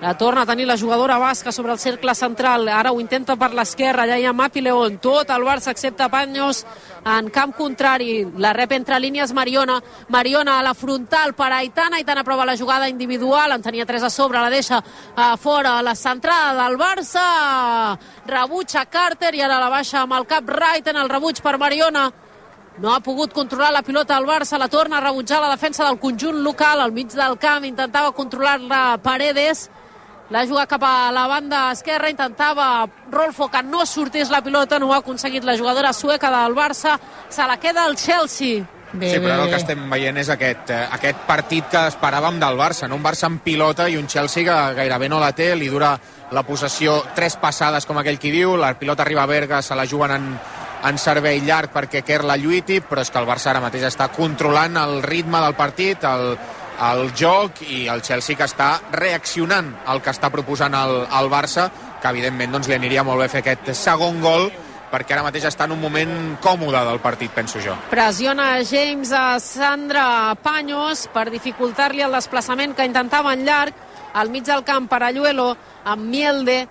[0.00, 2.68] la torna a tenir la jugadora basca sobre el cercle central.
[2.68, 4.04] Ara ho intenta per l'esquerra.
[4.04, 4.98] Allà hi ha Mapi León.
[5.02, 6.64] Tot el Barça excepte Paños
[7.04, 8.24] en camp contrari.
[8.38, 9.80] La rep entre línies Mariona.
[10.08, 11.96] Mariona a la frontal per Aitana.
[11.96, 13.52] Aitana prova la jugada individual.
[13.52, 14.38] En tenia tres a sobre.
[14.38, 14.82] La deixa
[15.16, 17.98] a fora a la centrada del Barça.
[18.26, 22.12] Rebutja Carter i ara la baixa amb el cap right en el rebuig per Mariona.
[22.78, 25.98] No ha pogut controlar la pilota del Barça, la torna a rebutjar la defensa del
[25.98, 29.64] conjunt local al mig del camp, intentava controlar-la Paredes,
[30.30, 34.88] la juga cap a la banda esquerra, intentava Rolfo que no sortís la pilota, no
[34.88, 36.98] ho ha aconseguit la jugadora sueca del Barça,
[37.28, 38.66] se la queda el Chelsea.
[38.92, 42.38] Bé, sí, però ara el que estem veient és aquest, eh, aquest partit que esperàvem
[42.40, 42.96] del Barça, no?
[42.96, 45.92] un Barça amb pilota i un Chelsea que gairebé no la té, li dura
[46.32, 49.86] la possessió tres passades, com aquell qui diu, la pilota arriba a Berga, se la
[49.86, 50.30] juguen en,
[50.88, 54.08] en servei llarg perquè Kerr la lluiti, però és que el Barça ara mateix està
[54.08, 56.38] controlant el ritme del partit, el,
[56.78, 61.68] el joc i el Chelsea que està reaccionant al que està proposant el, el Barça,
[61.98, 64.48] que evidentment doncs, li aniria molt bé fer aquest segon gol
[64.88, 67.74] perquè ara mateix està en un moment còmode del partit, penso jo.
[67.90, 73.76] Pressiona James a Sandra Paños per dificultar-li el desplaçament que intentava en llarg
[74.14, 75.50] al mig del camp per Ayuelo
[75.84, 76.62] amb Mielde.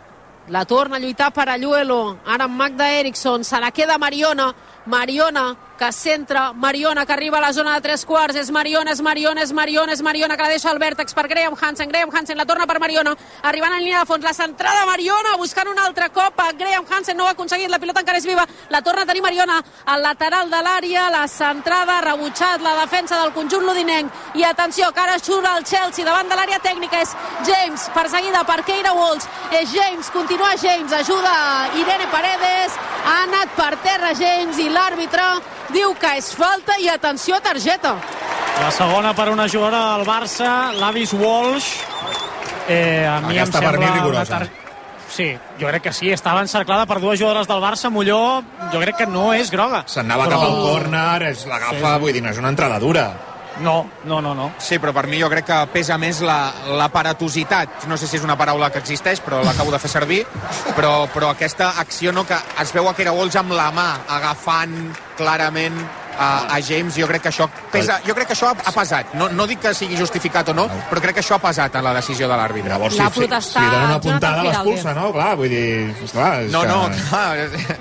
[0.49, 4.53] La torna a lluitar per Ayuelo ara amb Magda Eriksson, se la queda Mariona.
[4.87, 8.35] Mariona que centra Mariona que arriba a la zona de tres quarts.
[8.35, 11.55] És Mariona, és Mariona, és Mariona, és Mariona que la deixa al vèrtex per Graham
[11.55, 13.15] Hansen Graham Hansen la torna per Mariona.
[13.43, 17.17] Arribant en línia de fons, la centrada Mariona buscant un altre cop a Graham Hansen.
[17.17, 18.45] No ho ha aconseguit, la pilota encara és viva.
[18.69, 21.09] La torna a tenir Mariona al lateral de l'àrea.
[21.13, 26.05] La centrada, rebutjat la defensa del conjunt lodinenc i atenció que ara surt el Chelsea
[26.05, 27.01] davant de l'àrea tècnica.
[27.05, 27.13] És
[27.45, 29.29] James, perseguida per Keira Walsh.
[29.51, 32.81] És James, continua James ajuda Irene Paredes.
[33.05, 35.27] Ha anat per terra James i l'àrbitre
[35.73, 37.95] diu que és falta i atenció targeta
[38.61, 41.67] La segona per una jugadora del Barça, l'Avis Walsh.
[42.67, 44.37] Eh, a mi Aquesta em per sembla mi rigorosa.
[44.39, 44.49] Una tar...
[45.07, 45.27] Sí,
[45.59, 46.09] jo crec que sí.
[46.11, 47.91] Estava encerclada per dues jugadores del Barça.
[47.93, 48.41] Molló,
[48.73, 49.83] jo crec que no és groga.
[49.87, 52.01] S'anava cap al córner, es l'agafa, Sí, sí.
[52.01, 53.05] vull dir, no és una entrada dura.
[53.61, 54.51] No, no, no, no.
[54.61, 57.87] Sí, però per mi jo crec que pesa més la, l'aparatositat.
[57.89, 60.19] No sé si és una paraula que existeix, però l'acabo de fer servir.
[60.75, 63.87] Però, però aquesta acció no, que es veu a Kera Walsh amb la mà,
[64.17, 64.75] agafant
[65.17, 65.79] clarament
[66.17, 69.13] a, a James, jo crec que això pesa, jo crec que això ha, ha pesat.
[69.17, 71.85] No, no dic que sigui justificat o no, però crec que això ha pesat en
[71.85, 72.69] la decisió de l'àrbitre.
[72.73, 75.11] Llavors, si, si, si li donen una puntada, Jonathan l'expulsa, no?
[75.17, 75.67] Clar, vull dir...
[76.05, 76.67] Esclar, és No, que...
[76.67, 76.79] no,
[77.09, 77.77] clar.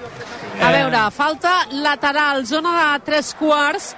[0.57, 1.55] A veure, falta
[1.85, 3.91] lateral, zona de tres quarts,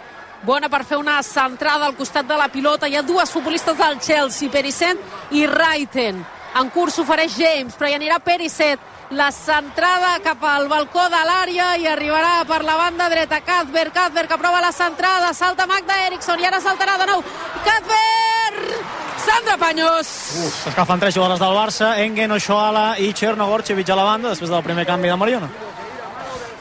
[0.43, 2.89] bona per fer una centrada al costat de la pilota.
[2.89, 6.25] Hi ha dues futbolistes del Chelsea, Perissent i Raiten.
[6.59, 8.81] En curs s'ofereix James, però hi anirà Perissent.
[9.17, 14.29] La centrada cap al balcó de l'àrea i arribarà per la banda dreta Cuthbert, Cuthbert
[14.29, 17.23] que prova la centrada, salta Magda Eriksson i ara saltarà de nou
[17.65, 18.75] Cuthbert!
[19.25, 20.13] Sandra Paños!
[20.59, 24.85] S'escalfen tres jugadors del Barça, Engen, Ochoala i Chernogorchevich a la banda, després del primer
[24.87, 25.68] canvi de Mariona.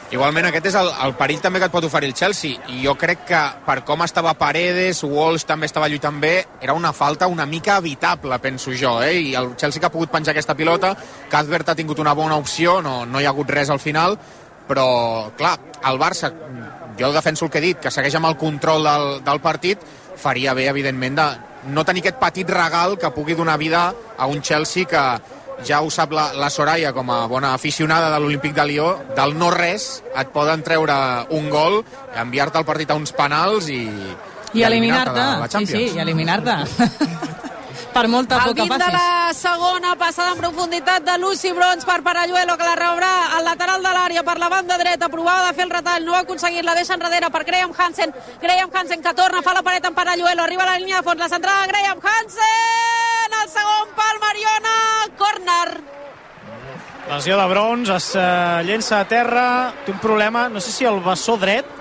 [0.08, 2.56] Igualment, aquest és el, el perill també que et pot oferir el Chelsea.
[2.72, 6.32] I jo crec que per com estava Paredes, Walsh també estava lluitant bé,
[6.64, 8.94] era una falta una mica evitable, penso jo.
[9.04, 9.18] Eh?
[9.20, 10.94] I el Chelsea que ha pogut penjar aquesta pilota,
[11.28, 14.16] Cuthbert ha tingut una bona opció, no, no hi ha hagut res al final,
[14.68, 14.88] però,
[15.36, 15.58] clar,
[15.92, 16.32] el Barça,
[16.98, 19.84] jo defenso el que he dit, que segueix amb el control del, del partit,
[20.16, 21.28] faria bé, evidentment, de
[21.68, 25.04] no tenir aquest petit regal que pugui donar vida a un Chelsea que,
[25.66, 29.36] ja ho sap la, la Soraya com a bona aficionada de l'Olímpic de Lió, del
[29.38, 30.98] no res et poden treure
[31.34, 31.82] un gol,
[32.14, 33.82] enviar-te el partit a uns penals i,
[34.54, 35.26] I eliminar-te.
[35.42, 36.56] la Sí, sí, i eliminar-te.
[37.98, 41.84] per molta Al por que 20 de la segona, passada en profunditat de Lucy Brons
[41.84, 45.54] per Paralluelo, que la rebrà al lateral de l'àrea per la banda dreta, provava de
[45.56, 49.14] fer el retall, no ha aconseguit, la deixa enrere per Graham Hansen, Graham Hansen que
[49.14, 51.72] torna, fa la paret en Paralluelo, arriba a la línia de fons, la centrada de
[51.72, 54.76] Graham Hansen, el segon pal, Mariona,
[55.18, 55.68] corner.
[57.08, 61.00] Lesió de Brons, es uh, llença a terra, té un problema, no sé si el
[61.04, 61.78] bessó dret,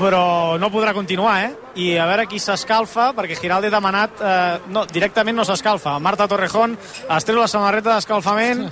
[0.00, 1.50] però no podrà continuar, eh?
[1.80, 4.22] I a veure qui s'escalfa, perquè Giraldi ha demanat...
[4.22, 5.98] Eh, no, directament no s'escalfa.
[6.00, 8.64] Marta Torrejón es treu la samarreta d'escalfament.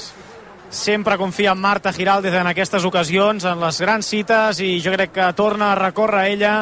[0.73, 5.12] Sempre confia en Marta Giraldi en aquestes ocasions, en les grans cites, i jo crec
[5.14, 6.55] que torna a recórrer ella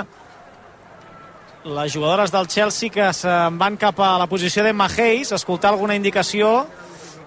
[1.66, 5.96] les jugadores del Chelsea que se'n van cap a la posició d'Emma Hayes, escoltar alguna
[5.98, 6.66] indicació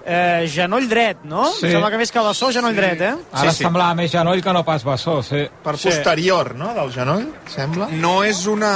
[0.05, 1.45] eh, genoll dret, no?
[1.51, 1.67] Sí.
[1.67, 3.13] Em Sembla que més que bessó, genoll dret, eh?
[3.43, 5.43] Ara semblava més genoll que no pas bessó, sí.
[5.63, 7.89] Per posterior, no?, del genoll, sembla.
[7.99, 8.73] No és una...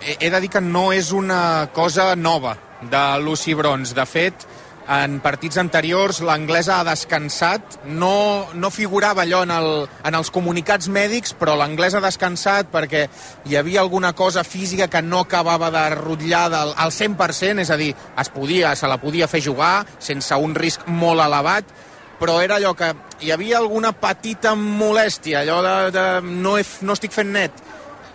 [0.00, 3.94] He he de dir que no és una cosa nova de Lucy Brons.
[3.96, 4.46] De fet,
[4.90, 10.90] en partits anteriors l'anglesa ha descansat, no, no figurava allò en, el, en els comunicats
[10.90, 13.04] mèdics, però l'anglesa ha descansat perquè
[13.46, 17.78] hi havia alguna cosa física que no acabava de rotllar del, al 100%, és a
[17.78, 21.70] dir, es podia, se la podia fer jugar sense un risc molt elevat,
[22.18, 22.90] però era allò que
[23.22, 27.66] hi havia alguna petita molèstia, allò de, de no, he, no estic fent net.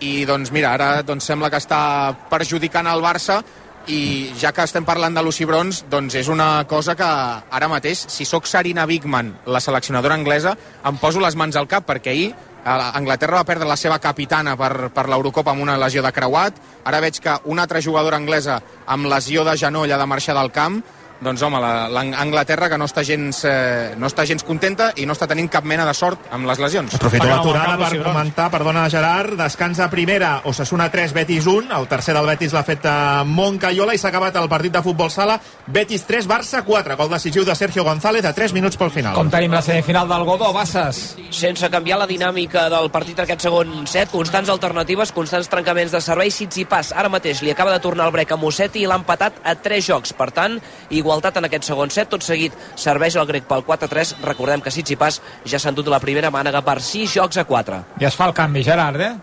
[0.04, 3.40] I doncs mira, ara doncs, sembla que està perjudicant el Barça
[3.86, 8.06] i ja que estem parlant de Lucy Brons, doncs és una cosa que ara mateix,
[8.10, 12.28] si sóc Sarina Bigman, la seleccionadora anglesa, em poso les mans al cap perquè ahir
[12.66, 16.56] Anglaterra va perdre la seva capitana per, per l'Eurocopa amb una lesió de creuat.
[16.82, 18.58] Ara veig que una altra jugadora anglesa
[18.90, 20.80] amb lesió de genoll ha de marxar del camp.
[21.20, 25.14] Doncs home, la- l'Anglaterra que no està, gens, eh, no està gens contenta i no
[25.14, 26.94] està tenint cap mena de sort amb les lesions.
[26.94, 32.26] Aprofito l'aturada per comentar, perdona Gerard, descansa primera, Osasuna 3, Betis 1, el tercer del
[32.26, 36.28] Betis l'ha fet a Moncayola i s'ha acabat el partit de futbol sala, Betis 3,
[36.28, 39.14] Barça 4, gol decisiu de Sergio González a 3 minuts pel final.
[39.14, 41.16] Com tenim la semifinal del Godó, Bassas?
[41.30, 46.30] sense canviar la dinàmica del partit aquest segon set, constants alternatives, constants trencaments de servei,
[46.30, 46.92] Sits i pas.
[46.92, 49.86] Ara mateix li acaba de tornar el brec a Mossetti i l'ha empatat a 3
[49.86, 50.12] jocs.
[50.12, 50.60] Per tant,
[51.06, 52.10] igualtat en aquest segon set.
[52.10, 54.16] Tot seguit serveix el grec pel 4-3.
[54.26, 57.46] Recordem que Sits i pas ja s'han dut la primera mànega per 6 jocs a
[57.46, 57.80] 4.
[58.02, 59.14] I es fa el canvi, Gerard, eh?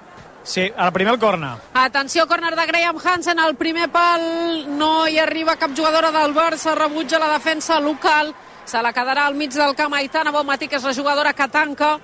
[0.44, 1.58] Sí, ara primer el corna.
[1.74, 4.24] Atenció, corner de Graham Hansen, al primer pal
[4.78, 8.34] no hi arriba cap jugadora del Barça, rebutja la defensa local,
[8.66, 11.96] se la quedarà al mig del camp Aitana Bonmatí, que és la jugadora que tanca.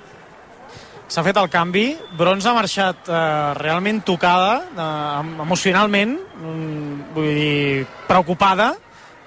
[1.09, 3.21] S'ha fet el canvi, Brons ha marxat eh,
[3.57, 8.75] realment tocada, eh, emocionalment, mm, vull dir, preocupada,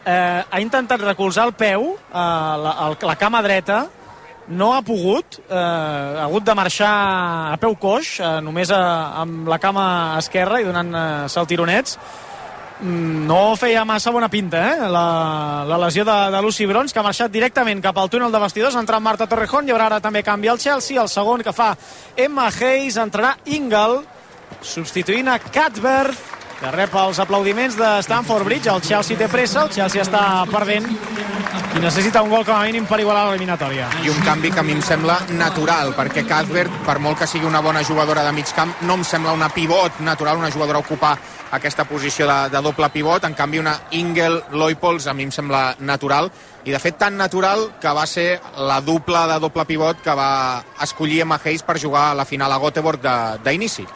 [0.05, 3.87] eh, ha intentat recolzar el peu, eh, la, la cama dreta,
[4.49, 6.93] no ha pogut, eh, ha hagut de marxar
[7.53, 8.83] a peu coix, eh, només a,
[9.23, 11.99] amb la cama esquerra i donant eh, saltironets.
[12.83, 14.89] Mm, No feia massa bona pinta, eh?
[14.91, 18.41] La, la lesió de, de Lucy Brons, que ha marxat directament cap al túnel de
[18.43, 21.77] vestidors, ha entrat Marta Torrejón, i ara també canvia el Chelsea, el segon que fa
[22.17, 24.03] Emma Hayes, entrarà Ingle,
[24.61, 26.32] substituint a Cuthbert,
[26.63, 28.71] que rep els aplaudiments de Stamford Bridge.
[28.71, 32.85] El Chelsea té pressa, el Chelsea està perdent i necessita un gol com a mínim
[32.87, 33.89] per igualar l'eliminatòria.
[34.05, 37.47] i un canvi que a mi em sembla natural, perquè Cuthbert, per molt que sigui
[37.47, 40.83] una bona jugadora de mig camp, no em sembla una pivot natural, una jugadora a
[40.83, 41.19] ocupar
[41.51, 45.75] aquesta posició de, de doble pivot, en canvi una Ingel Loipols a mi em sembla
[45.81, 46.31] natural,
[46.65, 50.63] i de fet tan natural que va ser la dupla de doble pivot que va
[50.81, 53.03] escollir Emma Hayes per jugar a la final a Göteborg
[53.43, 53.89] d'inici.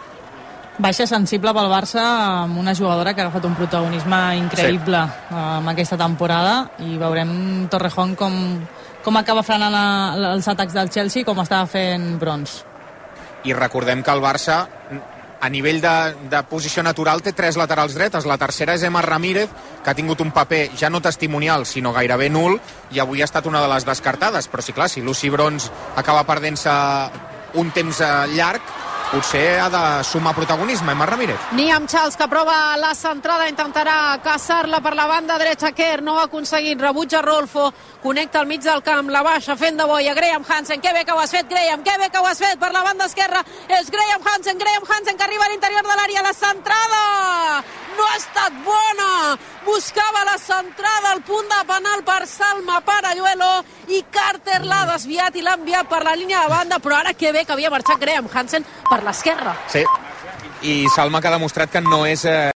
[0.76, 2.02] Baixa sensible pel Barça
[2.44, 5.36] amb una jugadora que ha agafat un protagonisme increïble sí.
[5.40, 7.30] amb aquesta temporada i veurem
[7.72, 8.36] Torrejón com,
[9.04, 9.86] com acaba frenant a,
[10.34, 12.58] els atacs del Chelsea com estava fent Brons.
[13.48, 14.66] I recordem que el Barça
[15.40, 15.94] a nivell de,
[16.28, 18.26] de posició natural té tres laterals dretes.
[18.28, 19.48] La tercera és Emma Ramírez,
[19.84, 22.58] que ha tingut un paper ja no testimonial, sinó gairebé nul,
[22.92, 24.48] i avui ha estat una de les descartades.
[24.48, 26.74] Però sí, clar, si Lucy Brons acaba perdent-se
[27.60, 28.64] un temps eh, llarg,
[29.10, 31.38] potser ha de sumar protagonisme, Emma Ramírez.
[31.52, 36.26] Niam Charles, que prova la centrada, intentarà caçar-la per la banda dreta, Kerr no ha
[36.26, 40.80] aconseguit, rebutja Rolfo, connecta al mig del camp, la baixa fent de boia, Graham Hansen,
[40.80, 42.58] que bé que ho has fet, Graham, que bé que ho has fet.
[42.58, 46.22] Per la banda esquerra, és Graham Hansen, Graham Hansen que arriba a l'interior de l'àrea,
[46.22, 47.02] la centrada
[47.96, 54.02] no ha estat bona, buscava la centrada al punt de penal per Salma Paralluelo i
[54.12, 57.44] Carter l'ha desviat i l'ha enviat per la línia de banda, però ara que bé
[57.44, 58.66] que havia marxat Graham Hansen
[58.96, 59.54] per l'esquerra.
[59.72, 59.84] Sí,
[60.64, 62.24] i Salma que ha demostrat que no és...
[62.24, 62.44] Eh